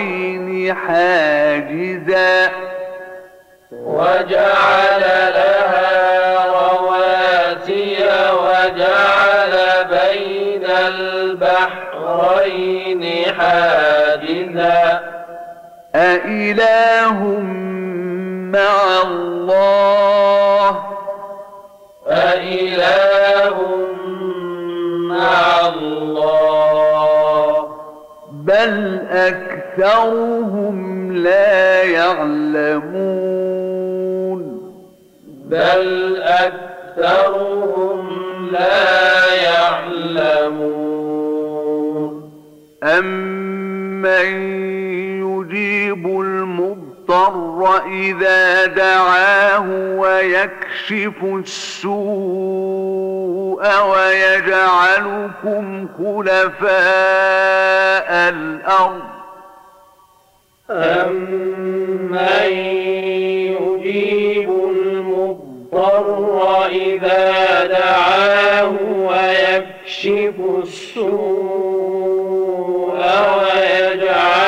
حاجزا. 0.74 2.52
وجعل 3.72 5.00
لها 5.34 6.46
رواسي 6.46 7.96
وجعل 8.32 9.55
بين 9.90 10.64
البحرين 10.88 12.22
حاجزا. 13.38 15.00
أإله 15.94 17.18
مع 18.55 19.02
الله. 19.02 20.68
أإله 22.09 23.57
مع 25.09 25.34
الله 25.42 25.53
بل 28.45 29.01
أكثرهم 29.11 30.76
لا 31.12 31.82
يعلمون 31.82 33.24
بل 35.51 36.16
أكثرهم 36.22 38.09
لا 38.53 39.34
يعلمون 39.34 40.74
أمن 42.82 44.26
يجيب 45.24 46.07
المضطر 46.07 46.84
إذا 47.86 48.66
دعاه 48.66 49.66
ويكشف 49.98 51.24
السوء 51.24 51.94
ويجعلكم 53.90 55.88
خلفاء 55.98 56.70
الأرض. 58.28 59.02
أمن 60.70 62.18
يجيب 63.52 64.50
المضطر 64.76 65.96
إذا 66.66 67.66
دعاه 67.66 68.72
ويكشف 68.96 70.34
السوء 70.62 71.84
ويجعلكم 73.36 74.43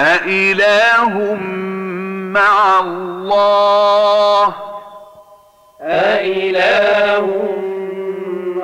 أإله 0.00 1.34
مع 2.34 2.80
الله 2.80 4.54
أإله 5.82 7.26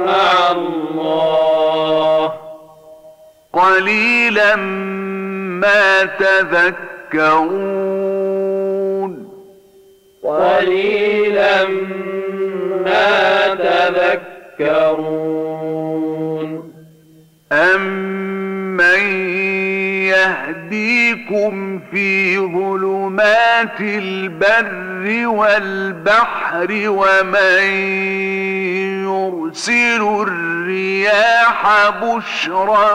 مع 0.07 0.51
الله 0.51 2.33
قليلا 3.53 4.57
ما 4.57 6.05
تذكرون 6.05 7.65
قليلا 10.23 11.65
ما 12.85 13.55
تذكرون 14.59 15.35
أمن 17.53 18.34
يهديكم 20.15 21.81
في 21.91 22.39
ظلمات 22.39 23.81
البر 23.81 25.27
والبحر 25.29 26.69
ومن 26.71 27.65
يرسل 29.05 30.03
الرياح 30.29 31.89
بشرا 32.03 32.95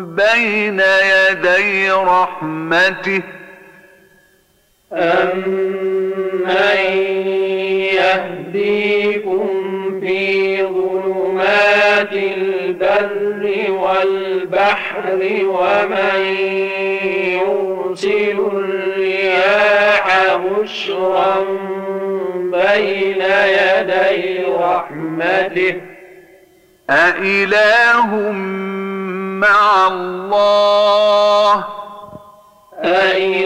بين 0.00 0.80
يدي 0.80 1.90
رحمته 1.90 3.22
أمن 4.92 6.50
يهديكم 7.94 9.48
في 10.10 10.62
ظلمات 10.62 12.12
البر 12.12 13.42
والبحر 13.70 15.18
ومن 15.44 16.20
يرسل 17.38 18.38
الرياح 18.52 20.36
بشرا 20.36 21.34
بين 22.34 23.22
يدي 23.56 24.44
رحمته. 24.58 25.80
أإله 26.90 28.10
مع 29.46 29.88
الله؟ 29.88 31.54
أإله 32.84 33.39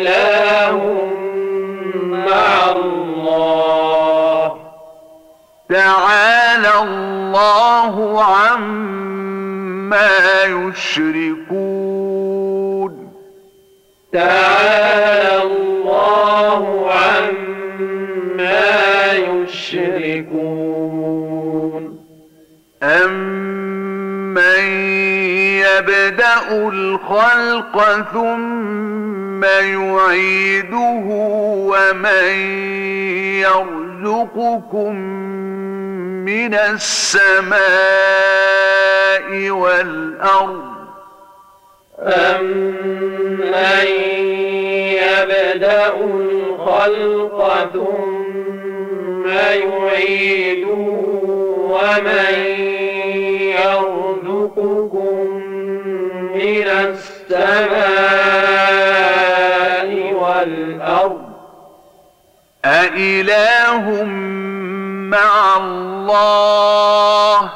الله 7.94 8.24
عما 8.24 10.10
يشركون 11.44 12.12
تعالى 14.12 15.42
الله 15.42 16.90
عما 16.92 18.62
يشركون 19.44 20.64
أمن 22.82 24.64
يبدأ 25.62 26.68
الخلق 26.68 27.76
ثم 28.12 29.44
يعيده 29.44 31.04
ومن 31.70 32.34
يرزقكم 33.44 34.94
من 36.24 36.54
السماء 36.54 37.60
والأرض. 39.50 40.74
أمن 41.98 43.86
يبدأ 45.04 45.94
الخلق 46.04 47.38
ثم 47.72 49.28
يعيده 49.28 50.84
ومن 51.74 52.34
يرزقكم 53.64 55.26
من 56.34 56.66
السماء 56.68 57.74
والأرض؟ 60.12 61.24
أإله 62.64 63.84
مع 65.10 65.56
الله. 65.56 67.50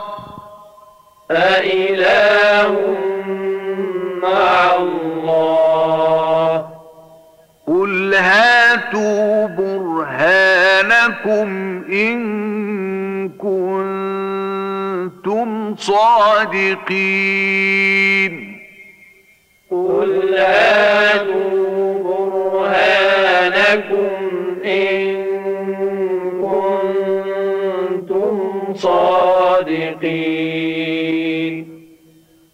أإله 1.31 2.75
مع 4.23 4.77
الله. 4.77 6.69
قل 7.67 8.15
هاتوا 8.15 9.47
برهانكم 9.47 10.69
إن 11.93 12.19
كنتم 13.29 14.69
صادقين. 15.77 17.09
قل 19.71 20.35
هاتوا 20.39 21.95
برهانكم 22.05 23.09
إن 24.65 25.28
صادقين. 28.79 30.79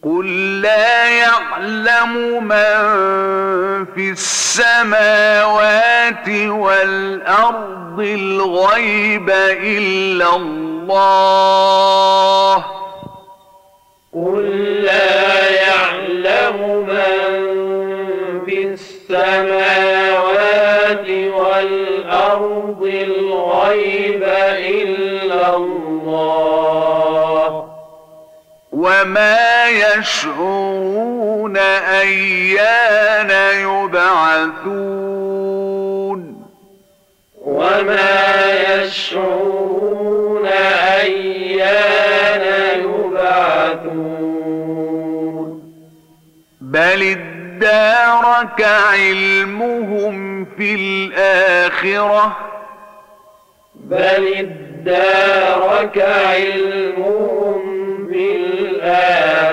قل 0.04 0.60
لا 0.60 1.08
يعلم 1.08 2.44
من 2.44 3.84
في 3.84 4.10
السماوات 4.10 6.28
والأرض 6.28 8.00
الغيب 8.00 9.30
إلا 9.30 10.36
الله. 10.36 12.64
قل 14.14 14.44
لا 14.82 15.50
يعلم 15.50 16.86
من 16.88 17.34
في 18.46 18.64
السماوات 18.64 19.50
والأرض 21.10 22.82
الغيب 22.82 24.22
إلا 24.22 25.56
الله. 25.56 25.83
وما 28.72 29.68
يشعرون 29.68 31.56
أيان 31.56 33.30
يبعثون 33.60 35.04
وما 37.44 38.52
يشعرون 38.68 40.46
أيان 41.00 42.42
يبعثون 42.80 44.34
بل 46.60 47.02
ادارك 47.02 48.62
علمهم 48.62 50.44
في 50.44 50.74
الآخرة 50.74 52.36
بل 53.74 54.50
ادارك 54.86 55.98
علمهم 55.98 57.60
بالآخرة. 58.10 59.44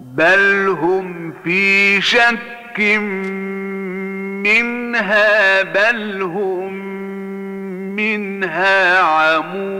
بل 0.00 0.68
هم 0.68 1.34
في 1.44 2.00
شك 2.00 2.80
منها 4.46 5.62
بل 5.62 6.22
هم 6.22 6.72
منها 7.96 8.98
عمون. 8.98 9.70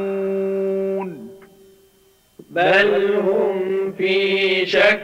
بل 2.50 3.14
هم 3.14 3.92
في 3.98 4.66
شك 4.66 5.00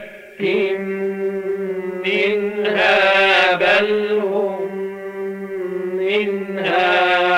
منها 2.05 3.55
بل 3.55 4.19
هم 4.23 4.59
منها 5.97 7.36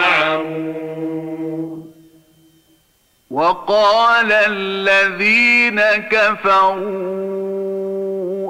وقال 3.32 4.32
الذين 4.32 5.82
كفروا 6.12 7.60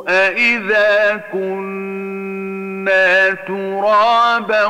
أئذا 0.09 1.21
كنا 1.33 3.29
ترابا 3.47 4.65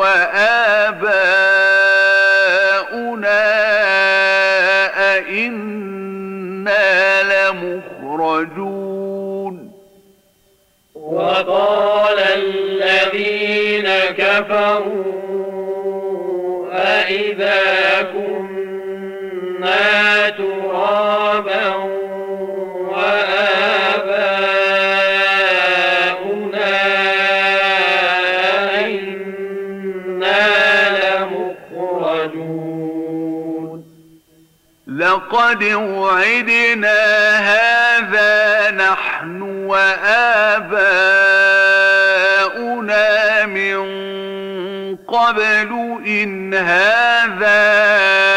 وآباؤنا 0.00 1.20
أئنا 5.16 6.82
لمخرجون 7.50 8.90
وقال 10.94 12.18
الذين 12.18 13.88
كفروا 14.18 15.04
أئذا 16.72 18.02
كنا 18.02 18.49
لقد 35.00 35.64
وعدنا 35.74 36.98
هذا 37.38 38.70
نحن 38.70 39.42
وآباؤنا 39.66 40.66
من 43.46 43.80
قبل 44.96 46.00
إن 46.06 46.54
هذا 46.54 48.29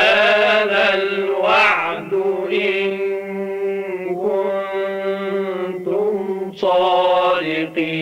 هذا 0.00 0.94
الوعد 0.94 2.12
إن 2.52 2.98
كنتم 5.74 6.14
صادقين؟ 6.56 7.94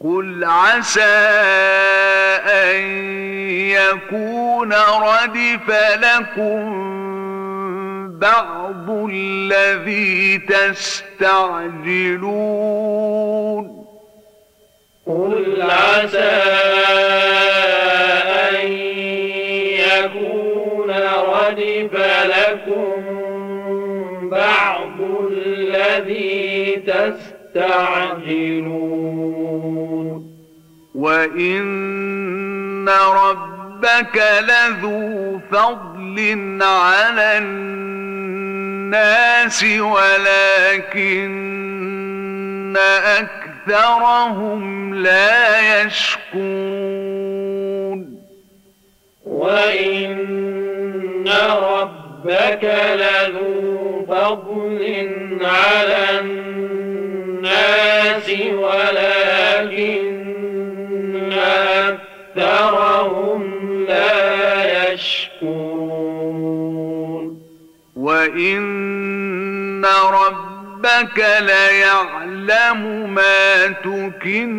قل 0.00 0.44
عسى 0.44 1.02
أن 2.46 3.15
يكون 3.76 4.72
ردف 4.72 5.68
لكم 6.00 6.86
بعض 8.18 8.90
الذي 8.90 10.38
تستعجلون. 10.38 11.46
قل 15.06 15.62
عسى 15.62 16.42
أن 18.50 18.72
يكون 19.92 20.90
ردف 20.90 21.94
لكم 22.24 23.02
بعض 24.28 25.00
الذي 25.30 26.82
تستعجلون. 26.86 28.06
وإن 30.94 31.86
ربك 33.76 34.16
لذو 34.40 35.40
فضل 35.52 36.58
على 36.62 37.38
الناس 37.38 38.84
ولكن 39.64 41.26
أكثرهم 43.66 44.94
لا 44.94 45.82
يشكون 45.82 46.56
وإن 49.26 50.16
ربك 51.60 52.64
لذو 52.94 54.06
فضل 54.08 55.08
على 55.42 56.20
الناس 56.20 57.50
ولكن 58.52 60.16
أكثرهم 61.32 62.85
وإن 68.36 69.84
ربك 69.84 71.18
ليعلم 71.40 72.80
ما 73.14 73.66
تكن 73.66 74.56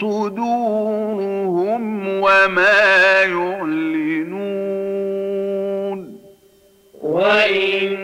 صدورهم 0.00 1.82
وما 2.08 3.22
يعلنون 3.22 4.36
وإن 7.02 7.96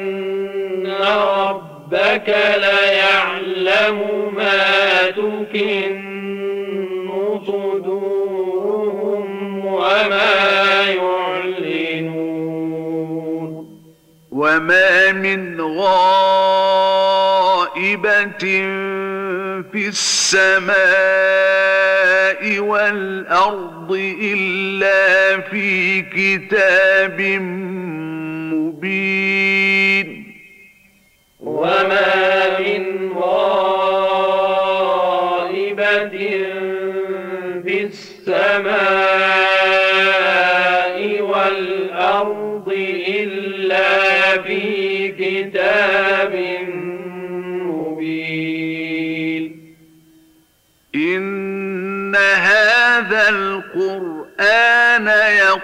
ربك 1.00 2.36
ليعلم 2.56 3.98
ما 4.36 5.10
تكن 5.10 6.12
صدورهم 7.46 9.26
وما 9.66 10.61
وما 14.32 15.12
من 15.12 15.60
غائبة 15.60 15.92
في 19.72 19.88
السماء 19.88 20.72
والأرض 22.58 23.92
إلا 24.22 25.40
في 25.40 26.02
كتاب 26.02 27.20
مبين 28.52 30.32
وما 31.40 32.31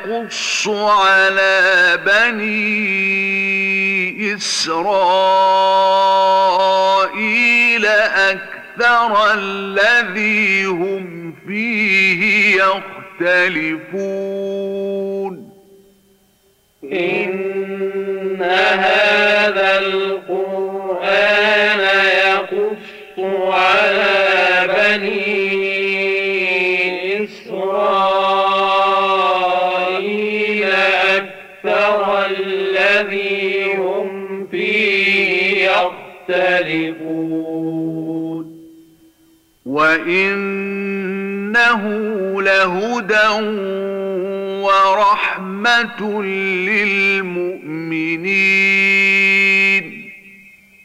يقص 0.09 0.68
على 0.68 1.98
بني 2.06 2.59
إسرائيل 4.35 5.06
أكثر 7.86 9.35
الذي 9.35 10.64
هم 10.64 11.35
فيه 11.47 12.62
يختلفون. 13.20 13.89
إن 16.85 18.43
هذا 18.43 19.78
وإنه 39.78 41.82
لهدى 42.42 43.30
ورحمة 44.66 46.00
للمؤمنين. 46.22 47.62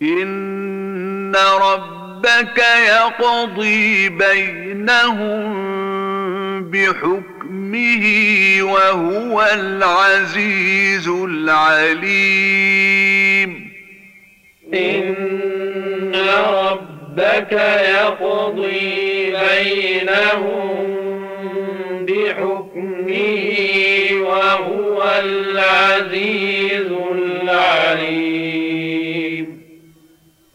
إن 0.02 1.36
ربك 1.62 2.60
يقضي 2.88 4.10
بينهم 4.10 5.75
بحكمه 6.72 8.06
وهو 8.62 9.48
العزيز 9.54 11.08
العليم. 11.08 12.56
إن 14.74 16.16
ربك 16.50 17.52
يقضي 17.98 19.32
بينهم 19.32 20.86
بحكمه 22.06 23.56
وهو 24.12 25.04
العزيز 25.24 26.92
العليم. 27.12 28.66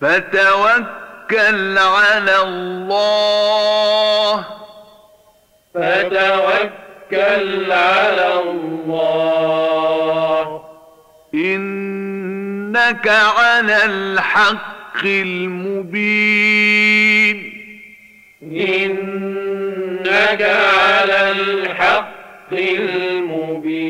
فتوكل 0.00 1.78
على 1.78 2.42
الله 2.42 4.59
فتوكل 5.74 7.72
على 7.72 8.42
الله. 8.51 10.62
إنك 11.34 13.09
على 13.09 13.84
الحق 13.84 15.05
المبين. 15.05 16.40
إنك 18.42 20.42
على 20.42 21.30
الحق 21.30 22.52
المبين. 22.52 23.80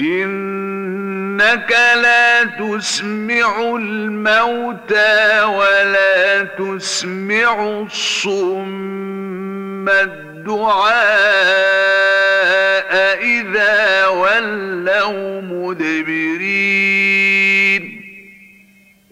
إنك 0.00 1.70
لا 2.02 2.44
تسمع 2.44 3.76
الموتى 3.76 5.42
ولا 5.42 6.42
تسمع 6.42 7.82
الصم. 7.82 8.99
الدعاء 9.90 11.20
إذا 13.22 14.06
ولوا 14.06 15.40
مدبرين. 15.40 16.80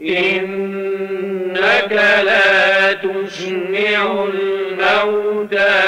إنك 0.00 1.92
لا 2.24 2.92
تسمع 2.92 4.24
الموتى. 4.24 5.87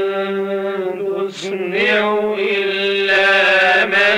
إلا 2.39 3.85
من 3.85 4.17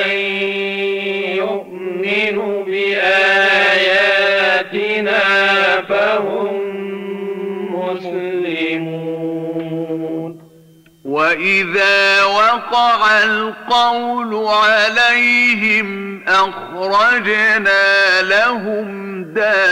يؤمن 1.41 2.35
بآياتنا 2.65 4.01
فهم 5.89 6.53
مسلمون. 7.75 9.13
وإذا 11.05 12.23
وقع 12.23 13.23
القول 13.23 14.47
عليهم 14.47 16.03
أخرجنا 16.27 18.21
لهم 18.21 19.23
دابة 19.23 19.63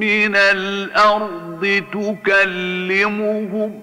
من 0.00 0.36
الأرض 0.36 1.49
تكلمهم. 1.92 3.82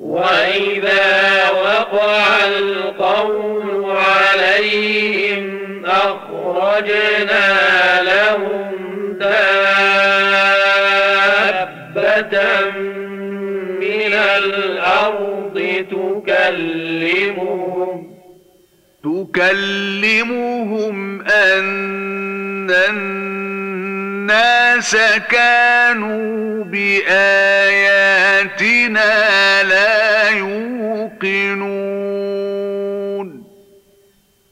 وإذا 0.00 1.50
وقع 1.50 2.44
القول 2.46 3.84
عليهم 3.96 5.60
أخرجنا 5.86 7.46
لهم 8.02 8.72
دابة 9.12 9.50
من 13.80 14.12
الأرض 14.14 15.56
تكلمهم. 15.90 17.40
تكلمهم 19.04 20.96
أن 21.22 22.70
الناس 22.70 23.69
كانوا 25.30 26.64
بآياتنا 26.64 28.02
لا 29.62 30.28
يوقنون. 30.28 31.70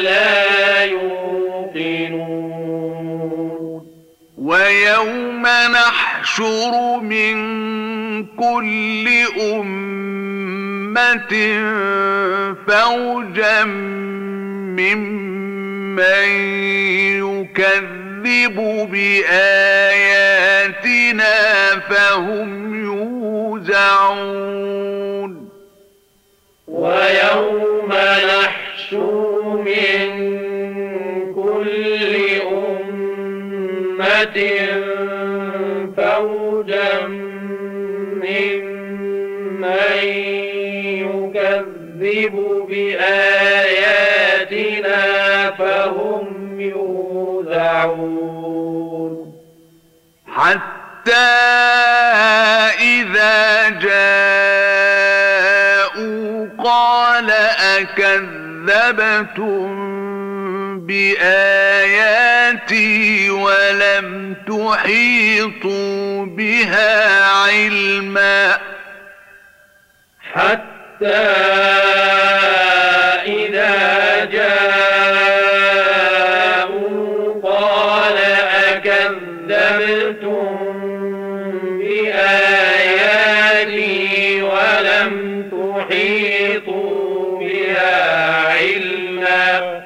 لا 0.00 0.84
يوقنون. 0.84 2.30
ويوم 4.38 5.46
نحشر 5.46 6.72
من 7.00 7.59
كل 8.60 9.08
أمة 9.40 11.32
فوجا 12.68 13.64
ممن 14.76 16.28
يكذب 17.16 18.56
بآياتنا 18.92 20.18
فهم 21.90 22.50
يوزعون. 23.64 25.32
ويوم 26.68 27.92
نحشر 28.28 29.62
من 29.64 30.08
كل 31.34 32.14
أمة 34.00 34.38
بآياتنا 42.70 44.30
فهم 45.50 46.60
يوزعون. 46.60 48.20
حتى 50.36 51.30
إذا 52.80 53.68
جاءوا 53.68 54.08
قال 56.64 57.30
أكذبتم 57.80 59.30
بآياتي 60.86 62.30
ولم 63.30 64.36
تحيطوا 64.48 66.26
بها 66.26 67.24
علما. 67.24 68.58
حتى 70.32 70.79
إذا 73.26 74.24
جاءوا 74.32 75.40
قال 77.42 78.16
أكذبتم 78.68 80.56
بآياتي 82.20 83.32
ولم 84.42 85.12
تحيطوا 85.50 87.38
بها 87.40 87.96
علما. 88.48 89.82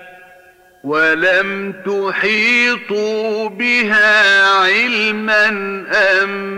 ولم 0.84 1.74
تحيطوا 1.86 3.48
بها 3.48 4.48
علما 4.48 5.48
أم 6.22 6.54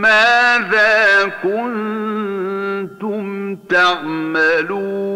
ماذا 0.00 1.32
كنتم 1.42 3.26
تعملون؟ 3.56 5.08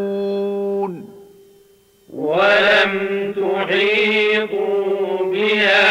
ولم 2.13 2.93
تحيطوا 3.37 5.33
بها 5.33 5.85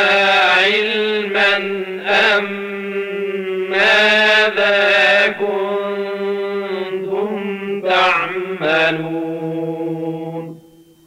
علما 0.59 1.57
أم 2.05 2.45
ماذا 3.69 5.27
كنتم 5.39 7.31
تعملون؟ 7.81 9.22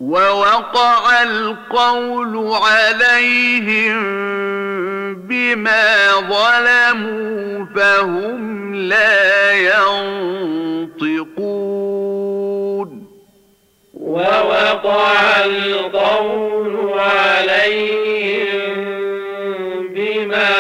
ووقع 0.01 1.23
القول 1.23 2.53
عليهم 2.63 4.25
بما 5.15 6.13
ظلموا 6.21 7.67
فهم 7.77 8.75
لا 8.75 9.53
ينطقون. 9.53 11.35
ووقع 13.95 15.45
القول 15.45 16.99
عليهم 16.99 18.75
بما 19.95 20.51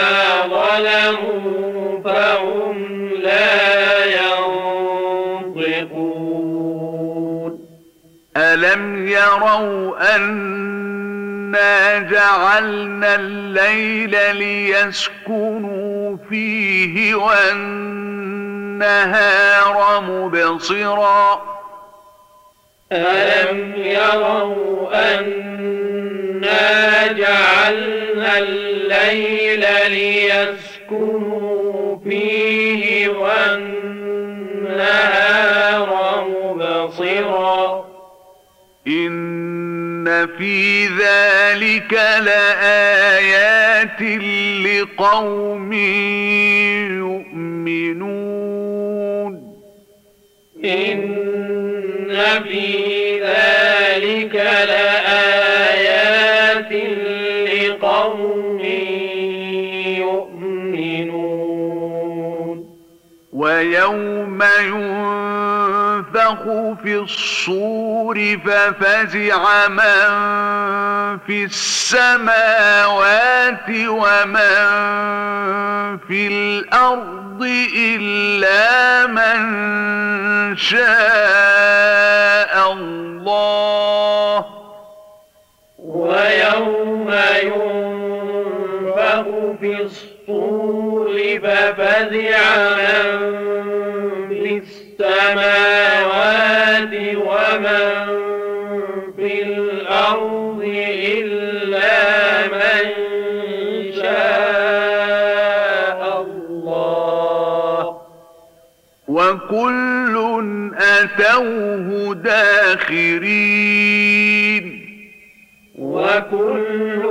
ظلموا 0.46 2.02
فهم 2.04 2.76
لا 3.22 4.04
ينطقون. 4.04 5.84
ألم 8.36 9.08
يروا 9.08 10.14
جعلنا 12.10 13.14
الليل 13.14 14.36
ليسكنوا 14.36 16.16
فيه 16.30 17.14
والنهار 17.14 18.54
مبصراً 20.00 21.54
ألم 22.92 23.74
يروا 23.76 25.14
أنا 25.14 25.42
جعلنا 27.12 28.38
الليل 28.38 29.64
ليسكنوا 29.90 31.18
فيه 32.04 33.08
والنهار 33.08 34.24
إن 40.04 40.26
في 40.38 40.86
ذلك 40.86 41.92
لآيات 42.20 44.00
لقوم 44.66 45.72
يؤمنون 47.62 49.32
إن 50.64 52.42
في 52.48 53.20
ذلك 53.20 54.34
لآيات 54.68 55.92
لقوم 57.52 58.60
يؤمنون 60.84 61.68
ويوم 63.32 64.42
ينفخ 64.60 66.42
في 66.82 66.94
الصور 66.96 67.23
ففزع 68.44 69.68
من 69.68 70.08
في 71.26 71.44
السماوات 71.44 72.88
ومن 73.70 74.64
في 76.08 76.26
الأرض 76.26 77.42
إلا 77.76 79.06
من 79.06 79.36
شاء 80.56 80.82
الله. 82.72 84.44
ويوم 85.78 87.10
ينفخ 87.42 89.24
في 89.60 89.82
الصور 89.82 91.06
ففزع 91.42 92.42
من 92.76 94.28
في 94.28 94.56
السماوات 94.58 95.93
ومن 97.54 99.14
في 99.16 99.42
الأرض 99.42 100.60
إلا 101.18 102.46
من 102.46 102.84
شاء 104.02 105.20
الله 106.22 107.78
وكل 109.08 110.14
أتوه 110.78 112.14
داخرين 112.14 113.64
وكل 115.78 117.02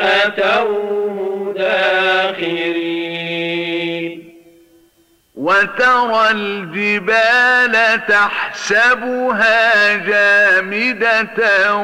أتوه 0.00 1.54
داخرين 1.56 2.99
وترى 5.40 6.30
الجبال 6.30 8.00
تحسبها 8.08 9.94
جامدة 9.96 11.74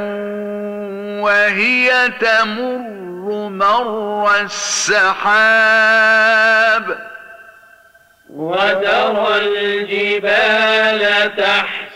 وهي 1.24 2.10
تمر 2.20 3.48
مر 3.48 4.40
السحاب. 4.40 5.66
وترى 8.30 9.28
الجبال 9.40 11.02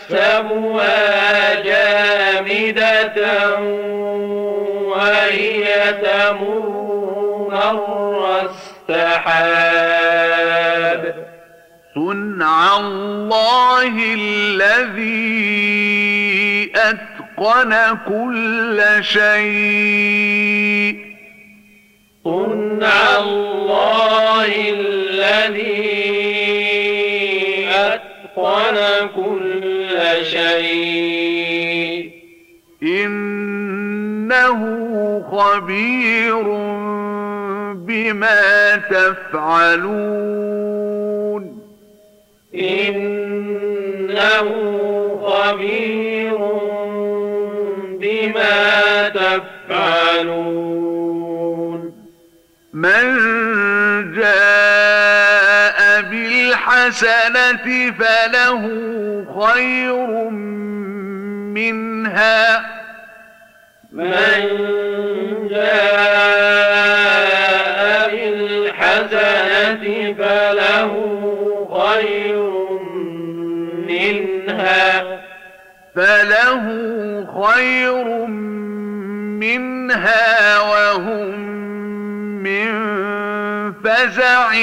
تحسبها 0.09 0.95
جامدة 1.61 3.19
وهي 4.81 5.65
تمر 6.03 6.65
مر 7.51 8.41
السحاب. 8.89 10.40
صنع 11.95 12.79
الله 12.79 13.93
الذي 14.13 15.11
أتقن 16.75 17.97
كل 18.07 18.81
شيء. 19.01 20.95
صنع 22.23 23.19
الله 23.19 24.45
الذي 24.69 25.91
أتقن 27.69 28.77
كل 29.15 29.99
شيء. 30.25 32.11
إنه 32.83 34.61
خبير 35.31 36.43
بما 37.73 38.75
تفعلون. 38.75 40.70
إنه 42.91 44.47
خبير 45.25 46.37
بما 48.01 49.09
تفعلون. 49.09 50.61
من 52.73 53.03
جاء 54.15 56.01
بالحسنة 56.01 57.67
فله 57.99 58.63
خير 59.39 59.97
منها. 61.55 62.41
من 63.91 64.11
جاء 65.49 66.40
فله 75.95 76.65
خير 77.45 78.25
منها 79.39 80.59
وهم 80.59 81.39
من 82.43 82.71
فزع 83.83 84.53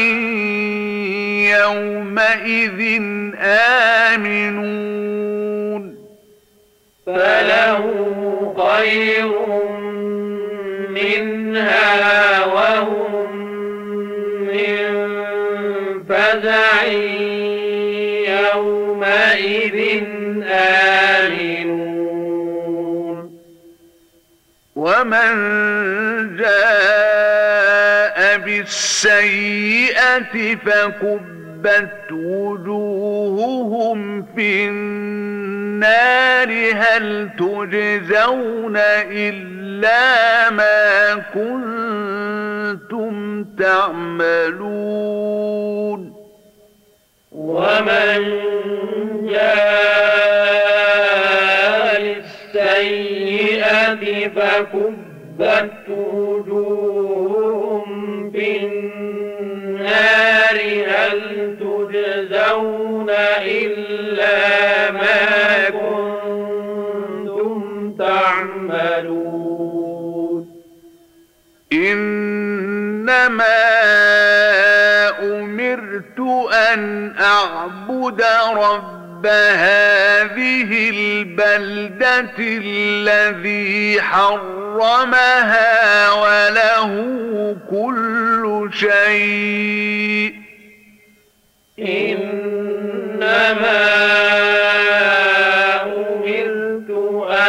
يومئذ 1.59 3.03
آمنون 4.13 4.79
فله 7.07 7.85
خير 8.57 9.33
منها 10.91 12.45
وهم 12.45 13.37
من 14.41 14.85
فزع 16.09 16.83
يومئذ 18.29 19.79
آمنون 20.51 21.18
ومن 24.99 26.37
جاء 26.37 28.19
بالسيئة 28.39 30.25
فكبت 30.66 32.12
وجوههم 32.12 33.99
في 34.37 34.69
النار. 34.69 36.49
هل 36.75 37.31
تجزون 37.39 38.77
إلا 39.12 40.51
ما 40.51 41.15
كنتم 41.35 43.15
تعملون؟ 43.59 44.99
ومن 47.33 48.41
جاء 49.31 51.07
النار 53.93 54.31
فكبت 54.31 55.89
وجوههم 56.15 57.85
بالنار 58.31 59.89
هل 60.86 61.20
تجزون 61.60 63.10
إلا 63.40 64.90
ما 64.90 65.70
كنتم 65.70 67.59
تعملون 67.98 69.28
إنما 71.73 73.59
أمرت 75.23 76.20
أن 76.73 77.12
أعبد 77.20 78.23
ربي 78.56 78.98
رب 79.19 79.27
هذه 79.27 80.90
البلدة 80.90 82.39
الذي 82.39 84.03
حرمها 84.03 86.11
وله 86.12 87.57
كل 87.70 88.70
شيء. 88.73 90.35
إنما 91.78 93.39
أمرت 95.82 96.90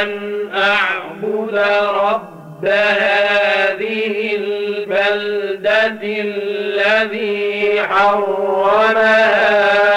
أن 0.02 0.10
أعبد 0.54 1.56
رب 1.94 2.66
هذه 2.66 4.36
البلدة 4.36 6.02
الذي 6.04 7.82
حرمها 7.82 9.89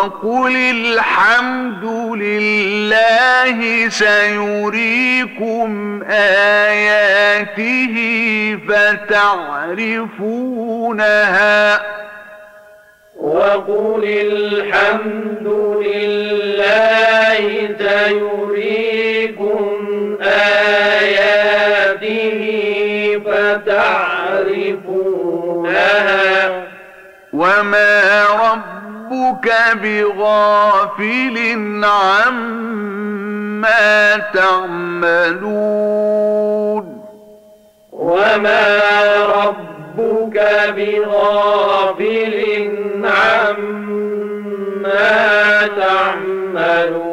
وقل 0.00 0.56
الحمد 0.56 1.84
لله 2.16 3.88
سيريكم 3.88 5.68
آياته 6.10 7.94
فتعرفونها 8.68 10.20
وقل 13.16 14.04
الحمد 14.04 15.46
لله 15.86 17.40
سيريكم 17.78 19.62
آياته 20.22 21.60
فتعرفونها 23.26 24.70
وما 27.32 28.00
ربك 29.10 29.50
بغافل 29.82 31.36
عما 31.84 32.96
تعملون. 34.34 35.80
وما 37.92 38.78
ربك 39.36 40.38
بغافل 40.76 42.34
عما 43.04 44.08
تعملون. 45.76 47.10